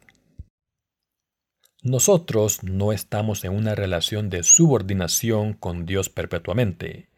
Nosotros 1.82 2.64
no 2.64 2.94
estamos 2.94 3.44
en 3.44 3.54
una 3.54 3.76
relación 3.76 4.30
de 4.30 4.42
subordinación 4.42 5.54
con 5.54 5.86
Dios 5.86 6.10
perpetuamente. 6.10 7.10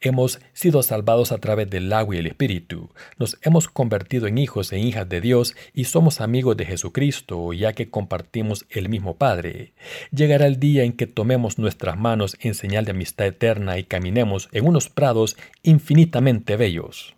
Hemos 0.00 0.40
sido 0.52 0.82
salvados 0.82 1.32
a 1.32 1.38
través 1.38 1.70
del 1.70 1.92
agua 1.92 2.16
y 2.16 2.18
el 2.18 2.26
Espíritu. 2.26 2.90
Nos 3.18 3.38
hemos 3.42 3.68
convertido 3.68 4.26
en 4.26 4.38
hijos 4.38 4.72
e 4.72 4.78
hijas 4.78 5.08
de 5.08 5.20
Dios 5.20 5.54
y 5.72 5.84
somos 5.84 6.20
amigos 6.20 6.56
de 6.56 6.66
Jesucristo, 6.66 7.52
ya 7.52 7.72
que 7.72 7.90
compartimos 7.90 8.66
el 8.70 8.88
mismo 8.88 9.16
Padre. 9.16 9.72
Llegará 10.10 10.46
el 10.46 10.58
día 10.58 10.84
en 10.84 10.92
que 10.92 11.06
tomemos 11.06 11.58
nuestras 11.58 11.96
manos 11.96 12.36
en 12.40 12.54
señal 12.54 12.84
de 12.84 12.92
amistad 12.92 13.26
eterna 13.26 13.78
y 13.78 13.84
caminemos 13.84 14.48
en 14.52 14.66
unos 14.66 14.88
prados 14.88 15.36
infinitamente 15.62 16.56
bellos. 16.56 17.14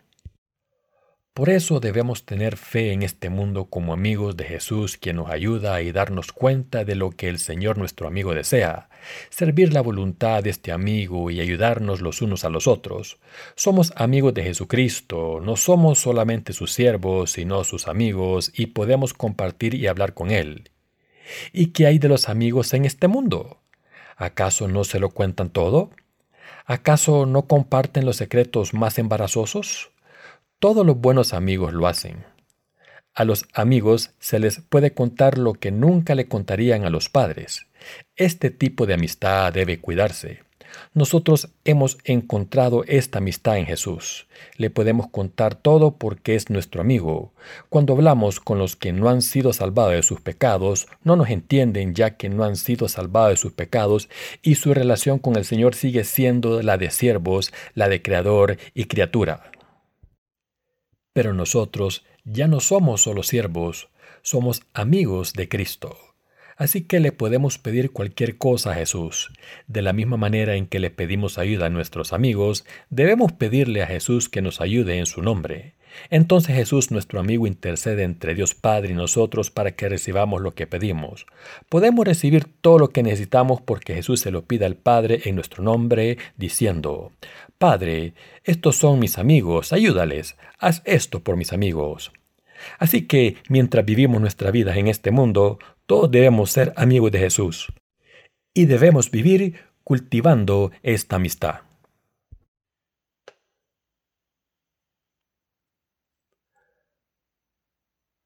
Por 1.35 1.51
eso 1.51 1.81
debemos 1.81 2.25
tener 2.25 2.57
fe 2.57 2.93
en 2.93 3.03
este 3.03 3.29
mundo 3.29 3.65
como 3.65 3.93
amigos 3.93 4.37
de 4.37 4.45
Jesús, 4.45 4.97
quien 4.97 5.17
nos 5.17 5.31
ayuda 5.31 5.83
y 5.83 5.91
darnos 5.91 6.31
cuenta 6.31 6.85
de 6.85 6.95
lo 6.95 7.11
que 7.11 7.29
el 7.29 7.41
Señor 7.41 7.77
nuestro 7.77 8.07
amigo 8.07 8.37
desea, 8.37 8.89
servir 9.31 9.73
la 9.73 9.81
voluntad 9.81 10.45
de 10.45 10.51
este 10.51 10.71
amigo 10.71 11.33
y 11.33 11.41
ayudarnos 11.41 12.01
los 12.01 12.23
unos 12.23 12.45
a 12.45 12.51
los 12.51 12.69
otros. 12.69 13.19
Somos 13.57 13.93
amigos 13.97 14.33
de 14.35 14.45
Jesucristo, 14.45 15.41
no 15.43 15.57
somos 15.57 15.99
solamente 15.99 16.53
sus 16.53 16.73
siervos, 16.73 17.33
sino 17.33 17.65
sus 17.65 17.89
amigos, 17.89 18.53
y 18.55 18.67
podemos 18.67 19.13
compartir 19.13 19.75
y 19.75 19.89
hablar 19.89 20.15
con 20.15 20.31
Él. 20.31 20.71
¿Y 21.53 21.73
qué 21.73 21.89
hay 21.89 21.99
de 21.99 22.09
los 22.09 22.29
amigos 22.29 22.75
en 22.75 22.85
este 22.85 23.09
mundo? 23.09 23.59
¿Acaso 24.17 24.69
no 24.69 24.85
se 24.85 25.01
lo 25.01 25.11
cuentan 25.11 25.51
todo? 25.51 25.91
¿Acaso 26.65 27.27
no 27.27 27.49
comparten 27.49 28.07
los 28.07 28.19
secretos 28.19 28.73
más 28.73 29.01
embarazosos? 29.01 29.91
Todos 30.65 30.87
los 30.87 30.99
buenos 30.99 31.35
amigos 31.35 31.75
lo 31.75 31.87
hacen. 31.87 32.25
A 33.13 33.27
los 33.27 33.45
amigos 33.53 34.15
se 34.19 34.39
les 34.39 34.63
puede 34.63 34.95
contar 34.95 35.37
lo 35.37 35.53
que 35.53 35.71
nunca 35.71 36.15
le 36.15 36.27
contarían 36.27 36.87
a 36.87 36.89
los 36.89 37.11
padres. 37.11 37.67
Este 38.17 38.49
tipo 38.49 38.87
de 38.87 38.95
amistad 38.95 39.53
debe 39.53 39.79
cuidarse. 39.79 40.39
Nosotros 40.95 41.51
hemos 41.67 41.99
encontrado 42.05 42.83
esta 42.87 43.19
amistad 43.19 43.59
en 43.59 43.67
Jesús. 43.67 44.27
Le 44.57 44.71
podemos 44.71 45.09
contar 45.09 45.55
todo 45.55 45.99
porque 45.99 46.35
es 46.35 46.49
nuestro 46.49 46.81
amigo. 46.81 47.35
Cuando 47.69 47.93
hablamos 47.93 48.41
con 48.41 48.57
los 48.57 48.75
que 48.75 48.95
no 48.95 49.11
han 49.11 49.21
sido 49.21 49.53
salvados 49.53 49.93
de 49.93 50.03
sus 50.03 50.23
pecados, 50.23 50.89
no 51.03 51.15
nos 51.15 51.29
entienden 51.29 51.95
ya 51.95 52.17
que 52.17 52.31
no 52.31 52.43
han 52.43 52.57
sido 52.57 52.89
salvados 52.89 53.33
de 53.33 53.37
sus 53.37 53.53
pecados 53.53 54.09
y 54.41 54.55
su 54.55 54.73
relación 54.73 55.19
con 55.19 55.37
el 55.37 55.45
Señor 55.45 55.75
sigue 55.75 56.05
siendo 56.05 56.63
la 56.63 56.79
de 56.79 56.91
siervos, 56.91 57.53
la 57.75 57.91
de 57.91 58.01
creador 58.01 58.57
y 58.73 58.87
criatura. 58.87 59.51
Pero 61.15 61.33
nosotros 61.33 62.05
ya 62.25 62.49
no 62.49 62.61
somos 62.61 63.03
solo 63.03 63.23
siervos, 63.23 63.89
somos 64.21 64.63
amigos 64.75 65.33
de 65.33 65.49
Cristo. 65.49 65.97
Así 66.57 66.83
que 66.83 67.01
le 67.01 67.13
podemos 67.13 67.59
pedir 67.59 67.93
cualquier 67.93 68.37
cosa 68.37 68.73
a 68.73 68.75
Jesús. 68.75 69.33
De 69.67 69.81
la 69.81 69.93
misma 69.93 70.17
manera 70.17 70.57
en 70.57 70.67
que 70.67 70.81
le 70.81 70.91
pedimos 70.91 71.39
ayuda 71.39 71.67
a 71.67 71.71
nuestros 71.71 72.13
amigos, 72.13 72.65
debemos 72.91 73.33
pedirle 73.33 73.83
a 73.83 73.87
Jesús 73.87 74.29
que 74.29 74.43
nos 74.43 74.61
ayude 74.61 74.99
en 74.99 75.07
su 75.07 75.23
nombre. 75.23 75.75
Entonces 76.11 76.55
Jesús, 76.55 76.91
nuestro 76.91 77.21
amigo, 77.21 77.47
intercede 77.47 78.03
entre 78.03 78.35
Dios 78.35 78.55
Padre 78.55 78.93
y 78.93 78.97
nosotros 78.97 79.51
para 79.51 79.73
que 79.73 79.89
recibamos 79.89 80.43
lo 80.43 80.55
que 80.55 80.67
pedimos. 80.67 81.27
Podemos 81.69 82.05
recibir 82.05 82.47
todo 82.61 82.79
lo 82.79 82.89
que 82.89 83.03
necesitamos 83.03 83.61
porque 83.61 83.95
Jesús 83.95 84.21
se 84.21 84.31
lo 84.31 84.45
pide 84.45 84.65
al 84.65 84.77
Padre 84.77 85.23
en 85.25 85.37
nuestro 85.37 85.63
nombre, 85.63 86.19
diciendo, 86.37 87.13
Padre, 87.65 88.13
estos 88.43 88.77
son 88.77 88.99
mis 88.99 89.17
amigos, 89.17 89.73
ayúdales, 89.73 90.37
haz 90.59 90.83
esto 90.85 91.25
por 91.25 91.39
mis 91.39 91.55
amigos. 91.55 92.13
Así 92.79 93.07
que 93.07 93.39
mientras 93.49 93.87
vivimos 93.87 94.21
nuestra 94.21 94.51
vida 94.51 94.77
en 94.77 94.87
este 94.87 95.11
mundo, 95.11 95.59
todos 95.87 96.11
debemos 96.11 96.51
ser 96.51 96.75
amigos 96.77 97.11
de 97.11 97.21
Jesús. 97.21 97.73
Y 98.53 98.67
debemos 98.67 99.11
vivir 99.11 99.61
cultivando 99.83 100.73
esta 100.83 101.17
amistad. 101.17 101.61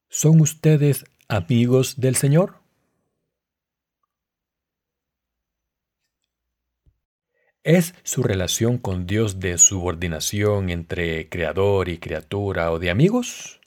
¿Son 0.08 0.40
ustedes 0.40 1.04
amigos 1.28 2.00
del 2.00 2.16
Señor? 2.16 2.57
¿Es 7.68 7.94
su 8.02 8.22
relación 8.22 8.78
con 8.78 9.06
Dios 9.06 9.40
de 9.40 9.58
subordinación 9.58 10.70
entre 10.70 11.28
creador 11.28 11.90
y 11.90 11.98
criatura 11.98 12.72
o 12.72 12.78
de 12.78 12.88
amigos? 12.88 13.60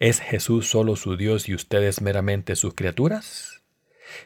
¿Es 0.00 0.18
Jesús 0.18 0.70
solo 0.70 0.96
su 0.96 1.18
Dios 1.18 1.46
y 1.46 1.54
ustedes 1.54 2.00
meramente 2.00 2.56
sus 2.56 2.72
criaturas? 2.72 3.60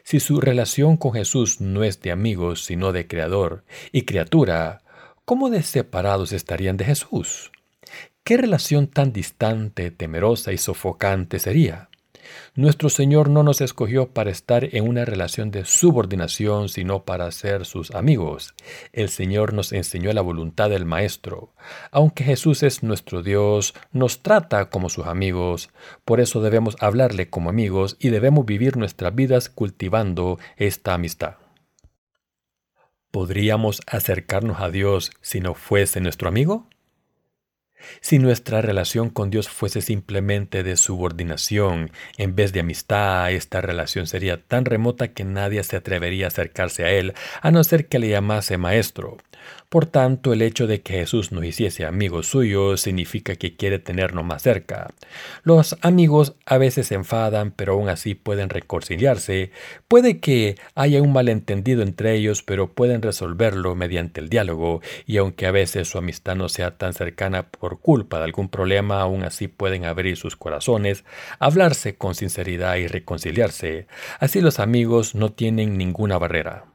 Si 0.03 0.21
su 0.21 0.39
relación 0.39 0.95
con 0.95 1.11
Jesús 1.11 1.59
no 1.59 1.83
es 1.83 1.99
de 1.99 2.13
amigos, 2.13 2.63
sino 2.63 2.93
de 2.93 3.07
creador 3.07 3.65
y 3.91 4.03
criatura, 4.03 4.83
¿cómo 5.25 5.49
de 5.49 5.63
separados 5.63 6.31
estarían 6.31 6.77
de 6.77 6.85
Jesús? 6.85 7.51
¿Qué 8.23 8.37
relación 8.37 8.87
tan 8.87 9.11
distante, 9.11 9.91
temerosa 9.91 10.53
y 10.53 10.57
sofocante 10.57 11.39
sería? 11.39 11.89
Nuestro 12.55 12.89
Señor 12.89 13.29
no 13.29 13.43
nos 13.43 13.61
escogió 13.61 14.09
para 14.09 14.31
estar 14.31 14.75
en 14.75 14.87
una 14.87 15.05
relación 15.05 15.51
de 15.51 15.65
subordinación, 15.65 16.69
sino 16.69 17.03
para 17.03 17.31
ser 17.31 17.65
sus 17.65 17.91
amigos. 17.91 18.53
El 18.93 19.09
Señor 19.09 19.53
nos 19.53 19.73
enseñó 19.73 20.11
la 20.13 20.21
voluntad 20.21 20.69
del 20.69 20.85
Maestro. 20.85 21.53
Aunque 21.91 22.23
Jesús 22.23 22.63
es 22.63 22.83
nuestro 22.83 23.23
Dios, 23.23 23.73
nos 23.91 24.21
trata 24.21 24.69
como 24.69 24.89
sus 24.89 25.05
amigos. 25.05 25.69
Por 26.05 26.19
eso 26.19 26.41
debemos 26.41 26.75
hablarle 26.79 27.29
como 27.29 27.49
amigos 27.49 27.97
y 27.99 28.09
debemos 28.09 28.45
vivir 28.45 28.77
nuestras 28.77 29.13
vidas 29.13 29.49
cultivando 29.49 30.39
esta 30.57 30.93
amistad. 30.93 31.35
¿Podríamos 33.11 33.81
acercarnos 33.87 34.59
a 34.59 34.69
Dios 34.69 35.11
si 35.21 35.39
no 35.39 35.53
fuese 35.53 36.01
nuestro 36.01 36.27
amigo? 36.27 36.67
Si 38.01 38.19
nuestra 38.19 38.61
relación 38.61 39.09
con 39.09 39.29
Dios 39.29 39.49
fuese 39.49 39.81
simplemente 39.81 40.63
de 40.63 40.77
subordinación 40.77 41.91
en 42.17 42.35
vez 42.35 42.53
de 42.53 42.61
amistad, 42.61 43.31
esta 43.31 43.61
relación 43.61 44.07
sería 44.07 44.41
tan 44.41 44.65
remota 44.65 45.09
que 45.09 45.23
nadie 45.23 45.63
se 45.63 45.77
atrevería 45.77 46.25
a 46.25 46.29
acercarse 46.29 46.83
a 46.83 46.91
Él, 46.91 47.13
a 47.41 47.51
no 47.51 47.63
ser 47.63 47.87
que 47.87 47.99
le 47.99 48.09
llamase 48.09 48.57
maestro. 48.57 49.17
Por 49.69 49.85
tanto, 49.85 50.31
el 50.31 50.41
hecho 50.41 50.65
de 50.65 50.81
que 50.81 50.93
Jesús 50.93 51.33
nos 51.33 51.43
hiciese 51.43 51.85
amigos 51.85 52.27
suyos 52.27 52.81
significa 52.81 53.35
que 53.35 53.55
quiere 53.55 53.79
tenernos 53.79 54.23
más 54.23 54.41
cerca. 54.41 54.93
Los 55.43 55.77
amigos 55.81 56.35
a 56.45 56.57
veces 56.57 56.87
se 56.87 56.95
enfadan, 56.95 57.51
pero 57.51 57.73
aún 57.73 57.89
así 57.89 58.15
pueden 58.15 58.49
reconciliarse. 58.49 59.51
Puede 59.89 60.19
que 60.19 60.55
haya 60.73 61.01
un 61.01 61.11
malentendido 61.11 61.81
entre 61.81 62.13
ellos, 62.13 62.43
pero 62.43 62.71
pueden 62.71 63.01
resolverlo 63.01 63.75
mediante 63.75 64.21
el 64.21 64.29
diálogo, 64.29 64.81
y 65.05 65.17
aunque 65.17 65.47
a 65.47 65.51
veces 65.51 65.89
su 65.89 65.97
amistad 65.97 66.37
no 66.37 66.47
sea 66.47 66.77
tan 66.77 66.93
cercana 66.93 67.43
por 67.43 67.66
culpa 67.79 68.17
de 68.17 68.23
algún 68.23 68.49
problema, 68.49 69.01
aún 69.01 69.23
así 69.23 69.47
pueden 69.47 69.85
abrir 69.85 70.17
sus 70.17 70.35
corazones, 70.35 71.03
hablarse 71.39 71.97
con 71.97 72.15
sinceridad 72.15 72.77
y 72.77 72.87
reconciliarse. 72.87 73.87
Así 74.19 74.41
los 74.41 74.59
amigos 74.59 75.13
no 75.13 75.33
tienen 75.33 75.77
ninguna 75.77 76.17
barrera. 76.17 76.65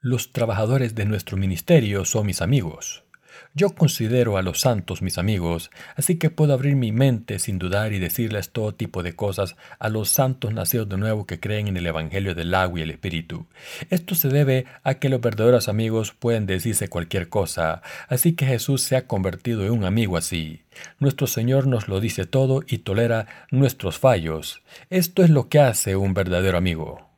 Los 0.00 0.32
trabajadores 0.32 0.94
de 0.94 1.04
nuestro 1.04 1.36
ministerio 1.36 2.04
son 2.04 2.26
mis 2.26 2.40
amigos. 2.40 3.04
Yo 3.52 3.70
considero 3.70 4.36
a 4.36 4.42
los 4.42 4.60
santos 4.60 5.02
mis 5.02 5.18
amigos, 5.18 5.72
así 5.96 6.18
que 6.18 6.30
puedo 6.30 6.52
abrir 6.52 6.76
mi 6.76 6.92
mente 6.92 7.40
sin 7.40 7.58
dudar 7.58 7.92
y 7.92 7.98
decirles 7.98 8.50
todo 8.50 8.76
tipo 8.76 9.02
de 9.02 9.16
cosas 9.16 9.56
a 9.80 9.88
los 9.88 10.08
santos 10.08 10.54
nacidos 10.54 10.88
de 10.88 10.96
nuevo 10.96 11.26
que 11.26 11.40
creen 11.40 11.66
en 11.66 11.76
el 11.76 11.86
Evangelio 11.86 12.36
del 12.36 12.54
agua 12.54 12.78
y 12.78 12.82
el 12.82 12.92
Espíritu. 12.92 13.46
Esto 13.90 14.14
se 14.14 14.28
debe 14.28 14.66
a 14.84 14.94
que 14.94 15.08
los 15.08 15.20
verdaderos 15.20 15.68
amigos 15.68 16.12
pueden 16.12 16.46
decirse 16.46 16.86
cualquier 16.86 17.28
cosa, 17.28 17.82
así 18.06 18.34
que 18.34 18.46
Jesús 18.46 18.82
se 18.82 18.94
ha 18.94 19.08
convertido 19.08 19.64
en 19.64 19.72
un 19.72 19.84
amigo 19.84 20.16
así. 20.16 20.62
Nuestro 21.00 21.26
Señor 21.26 21.66
nos 21.66 21.88
lo 21.88 21.98
dice 21.98 22.26
todo 22.26 22.62
y 22.68 22.78
tolera 22.78 23.26
nuestros 23.50 23.98
fallos. 23.98 24.62
Esto 24.90 25.24
es 25.24 25.30
lo 25.30 25.48
que 25.48 25.58
hace 25.58 25.96
un 25.96 26.14
verdadero 26.14 26.56
amigo. 26.56 27.10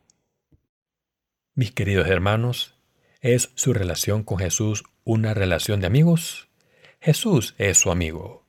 Mis 1.55 1.73
queridos 1.73 2.07
hermanos, 2.07 2.75
¿es 3.21 3.51
su 3.55 3.75
relación 3.75 4.23
con 4.23 4.39
Jesús 4.39 4.85
una 5.05 5.35
relación 5.35 5.81
de 5.81 5.87
amigos? 5.87 6.49
Jesús 7.01 7.55
es 7.59 7.79
su 7.79 7.91
amigo. 7.91 8.43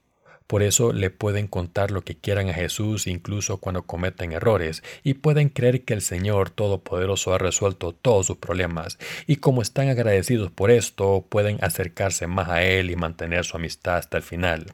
Por 0.46 0.62
eso 0.62 0.92
le 0.92 1.10
pueden 1.10 1.48
contar 1.48 1.90
lo 1.90 2.02
que 2.02 2.16
quieran 2.16 2.50
a 2.50 2.54
Jesús 2.54 3.06
incluso 3.06 3.56
cuando 3.56 3.84
cometen 3.84 4.32
errores 4.32 4.82
y 5.02 5.14
pueden 5.14 5.48
creer 5.48 5.84
que 5.84 5.94
el 5.94 6.02
Señor 6.02 6.50
Todopoderoso 6.50 7.32
ha 7.32 7.38
resuelto 7.38 7.92
todos 7.92 8.26
sus 8.26 8.36
problemas 8.36 8.98
y 9.26 9.36
como 9.36 9.62
están 9.62 9.88
agradecidos 9.88 10.52
por 10.52 10.70
esto 10.70 11.24
pueden 11.28 11.58
acercarse 11.62 12.26
más 12.26 12.50
a 12.50 12.62
Él 12.62 12.90
y 12.90 12.96
mantener 12.96 13.44
su 13.44 13.56
amistad 13.56 13.96
hasta 13.96 14.18
el 14.18 14.22
final. 14.22 14.66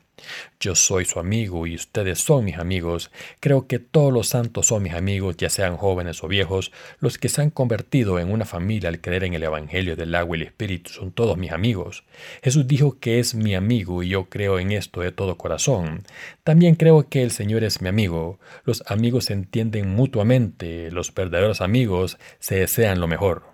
Yo 0.58 0.74
soy 0.74 1.04
su 1.04 1.18
amigo 1.18 1.66
y 1.66 1.74
ustedes 1.74 2.18
son 2.20 2.44
mis 2.44 2.58
amigos. 2.58 3.10
Creo 3.40 3.66
que 3.66 3.78
todos 3.78 4.12
los 4.12 4.28
santos 4.28 4.66
son 4.66 4.82
mis 4.82 4.92
amigos, 4.92 5.36
ya 5.38 5.48
sean 5.48 5.76
jóvenes 5.76 6.22
o 6.22 6.28
viejos. 6.28 6.70
Los 6.98 7.16
que 7.16 7.30
se 7.30 7.40
han 7.40 7.50
convertido 7.50 8.18
en 8.18 8.30
una 8.30 8.44
familia 8.44 8.90
al 8.90 9.00
creer 9.00 9.24
en 9.24 9.34
el 9.34 9.42
Evangelio 9.42 9.96
del 9.96 10.14
agua 10.14 10.36
y 10.36 10.40
el 10.40 10.46
Espíritu 10.48 10.90
son 10.90 11.12
todos 11.12 11.38
mis 11.38 11.52
amigos. 11.52 12.04
Jesús 12.42 12.66
dijo 12.66 12.98
que 12.98 13.20
es 13.20 13.34
mi 13.34 13.54
amigo 13.54 14.02
y 14.02 14.10
yo 14.10 14.26
creo 14.28 14.58
en 14.58 14.72
esto 14.72 15.00
de 15.00 15.12
todo 15.12 15.38
corazón. 15.38 16.02
También 16.44 16.74
creo 16.74 17.08
que 17.08 17.22
el 17.22 17.30
Señor 17.30 17.64
es 17.64 17.80
mi 17.80 17.88
amigo. 17.88 18.38
Los 18.64 18.82
amigos 18.86 19.26
se 19.26 19.32
entienden 19.32 19.88
mutuamente. 19.88 20.90
Los 20.90 21.14
verdaderos 21.14 21.62
amigos 21.62 22.18
se 22.38 22.56
desean 22.56 23.00
lo 23.00 23.06
mejor. 23.06 23.44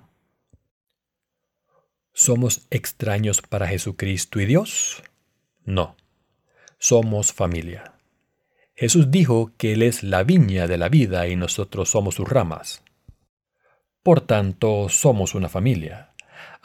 ¿Somos 2.13 2.67
extraños 2.71 3.43
para 3.43 3.69
Jesucristo 3.69 4.41
y 4.41 4.47
Dios? 4.47 5.03
No 5.65 5.97
somos 6.79 7.33
familia. 7.33 7.95
Jesús 8.75 9.11
dijo 9.11 9.53
que 9.57 9.73
Él 9.73 9.83
es 9.83 10.03
la 10.03 10.23
viña 10.23 10.67
de 10.67 10.77
la 10.77 10.89
vida 10.89 11.27
y 11.29 11.37
nosotros 11.37 11.89
somos 11.91 12.17
sus 12.17 12.29
ramas. 12.29 12.83
Por 14.03 14.21
tanto, 14.21 14.89
somos 14.89 15.35
una 15.35 15.49
familia. 15.49 16.06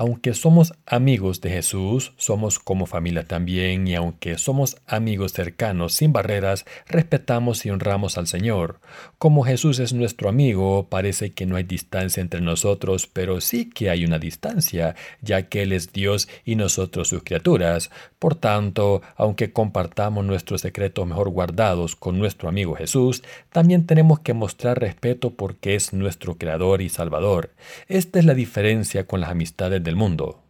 Aunque 0.02 0.34
somos 0.34 0.74
amigos 0.88 1.42
de 1.42 1.52
Jesús, 1.52 2.14
somos 2.18 2.58
como 2.58 2.88
familia 2.88 3.24
también 3.24 3.88
y 3.88 3.94
aunque 3.94 4.40
somos 4.40 4.78
amigos 4.88 5.32
cercanos 5.32 5.94
sin 5.94 6.12
barreras, 6.12 6.66
respetamos 6.88 7.68
y 7.68 7.70
honramos 7.70 8.18
al 8.18 8.26
Señor. 8.26 8.80
Como 9.20 9.44
Jesús 9.44 9.78
es 9.78 9.94
nuestro 9.94 10.28
amigo, 10.28 10.88
parece 10.90 11.34
que 11.34 11.46
no 11.46 11.56
hay 11.56 11.66
distancia 11.66 12.20
entre 12.20 12.42
nosotros, 12.42 13.06
pero 13.06 13.42
sí 13.42 13.70
que 13.70 13.92
hay 13.92 14.04
una 14.04 14.18
distancia, 14.18 14.96
ya 15.22 15.50
que 15.50 15.62
Él 15.62 15.72
es 15.72 15.94
Dios 15.94 16.28
y 16.46 16.56
nosotros 16.56 17.10
sus 17.10 17.22
criaturas. 17.22 17.92
Por 18.18 18.34
tanto, 18.34 19.04
aunque 19.16 19.54
compartamos 19.54 20.26
nuestros 20.26 20.62
secretos 20.62 21.06
mejor 21.06 21.30
guardados 21.30 21.96
con 21.96 22.18
nuestro 22.18 22.50
amigo 22.50 22.74
Jesús, 22.74 23.22
también 23.52 23.86
tenemos 23.86 24.20
que 24.22 24.34
mostrar 24.34 24.80
respeto 24.80 25.36
porque 25.36 25.76
es 25.76 25.94
nuestro 25.94 26.40
Creador 26.40 26.82
y 26.82 26.90
Salvador. 26.90 27.52
Esta 27.88 28.18
es 28.18 28.26
la 28.26 28.34
diferencia 28.34 29.06
con 29.06 29.22
las 29.22 29.30
amistades 29.30 29.84
de 29.84 29.90
mundo. 29.95 30.43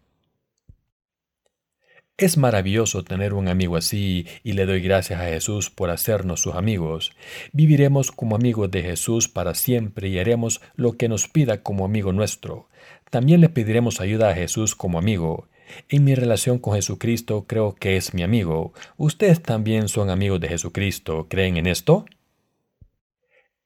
Es 2.21 2.37
maravilloso 2.37 3.03
tener 3.03 3.33
un 3.33 3.47
amigo 3.47 3.77
así 3.77 4.27
y 4.43 4.53
le 4.53 4.67
doy 4.67 4.79
gracias 4.79 5.19
a 5.19 5.25
Jesús 5.25 5.71
por 5.71 5.89
hacernos 5.89 6.41
sus 6.41 6.53
amigos. 6.53 7.13
Viviremos 7.51 8.11
como 8.11 8.35
amigos 8.35 8.69
de 8.69 8.83
Jesús 8.83 9.27
para 9.27 9.55
siempre 9.55 10.07
y 10.09 10.19
haremos 10.19 10.61
lo 10.75 10.97
que 10.97 11.09
nos 11.09 11.27
pida 11.27 11.63
como 11.63 11.83
amigo 11.83 12.13
nuestro. 12.13 12.69
También 13.09 13.41
le 13.41 13.49
pediremos 13.49 14.01
ayuda 14.01 14.29
a 14.29 14.35
Jesús 14.35 14.75
como 14.75 14.99
amigo. 14.99 15.47
En 15.89 16.03
mi 16.03 16.13
relación 16.13 16.59
con 16.59 16.75
Jesucristo 16.75 17.45
creo 17.47 17.73
que 17.73 17.97
es 17.97 18.13
mi 18.13 18.21
amigo. 18.21 18.73
¿Ustedes 18.97 19.41
también 19.41 19.87
son 19.87 20.11
amigos 20.11 20.39
de 20.41 20.49
Jesucristo? 20.49 21.25
¿Creen 21.27 21.57
en 21.57 21.65
esto? 21.65 22.05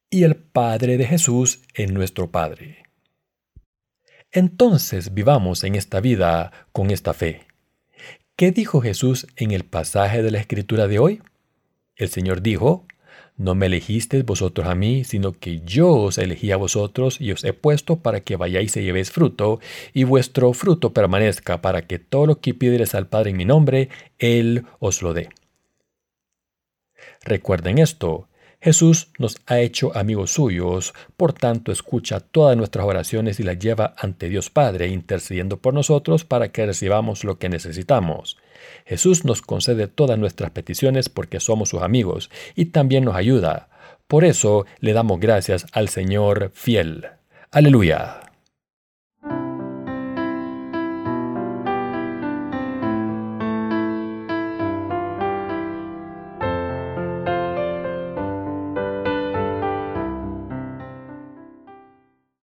Y 0.09 0.23
el 0.23 0.37
Padre 0.37 0.97
de 0.97 1.05
Jesús 1.05 1.61
es 1.73 1.91
nuestro 1.91 2.31
Padre. 2.31 2.84
Entonces 4.35 5.13
vivamos 5.13 5.63
en 5.63 5.75
esta 5.75 6.01
vida 6.01 6.51
con 6.73 6.91
esta 6.91 7.13
fe. 7.13 7.43
¿Qué 8.35 8.51
dijo 8.51 8.81
Jesús 8.81 9.27
en 9.37 9.51
el 9.51 9.63
pasaje 9.63 10.21
de 10.23 10.29
la 10.29 10.39
Escritura 10.39 10.89
de 10.89 10.99
hoy? 10.99 11.21
El 11.95 12.09
Señor 12.09 12.41
dijo, 12.41 12.85
No 13.37 13.55
me 13.55 13.67
elegisteis 13.67 14.25
vosotros 14.25 14.67
a 14.67 14.75
mí, 14.75 15.05
sino 15.05 15.31
que 15.31 15.61
yo 15.61 15.89
os 15.89 16.17
elegí 16.17 16.51
a 16.51 16.57
vosotros 16.57 17.21
y 17.21 17.31
os 17.31 17.45
he 17.45 17.53
puesto 17.53 18.01
para 18.01 18.25
que 18.25 18.35
vayáis 18.35 18.75
y 18.75 18.81
llevéis 18.81 19.09
fruto, 19.09 19.61
y 19.93 20.03
vuestro 20.03 20.51
fruto 20.51 20.91
permanezca, 20.91 21.61
para 21.61 21.83
que 21.83 21.97
todo 21.97 22.25
lo 22.25 22.41
que 22.41 22.53
pidieres 22.53 22.93
al 22.93 23.07
Padre 23.07 23.29
en 23.29 23.37
mi 23.37 23.45
nombre, 23.45 23.87
Él 24.19 24.65
os 24.79 25.01
lo 25.01 25.13
dé. 25.13 25.29
Recuerden 27.23 27.77
esto, 27.77 28.27
Jesús 28.65 29.09
nos 29.19 29.37
ha 29.45 29.59
hecho 29.59 29.95
amigos 29.95 30.31
suyos, 30.31 30.95
por 31.17 31.33
tanto 31.33 31.71
escucha 31.71 32.19
todas 32.19 32.57
nuestras 32.57 32.87
oraciones 32.87 33.39
y 33.39 33.43
las 33.43 33.59
lleva 33.59 33.93
ante 33.95 34.27
Dios 34.27 34.49
Padre, 34.49 34.87
intercediendo 34.87 35.57
por 35.57 35.75
nosotros 35.75 36.25
para 36.25 36.47
que 36.51 36.65
recibamos 36.65 37.23
lo 37.23 37.37
que 37.37 37.47
necesitamos. 37.47 38.37
Jesús 38.87 39.23
nos 39.23 39.43
concede 39.43 39.87
todas 39.87 40.17
nuestras 40.17 40.49
peticiones 40.49 41.09
porque 41.09 41.39
somos 41.39 41.69
sus 41.69 41.83
amigos 41.83 42.31
y 42.55 42.65
también 42.65 43.05
nos 43.05 43.15
ayuda. 43.15 43.69
Por 44.07 44.25
eso 44.25 44.65
le 44.79 44.93
damos 44.93 45.19
gracias 45.19 45.67
al 45.71 45.87
Señor 45.87 46.49
fiel. 46.55 47.05
Aleluya. 47.51 48.24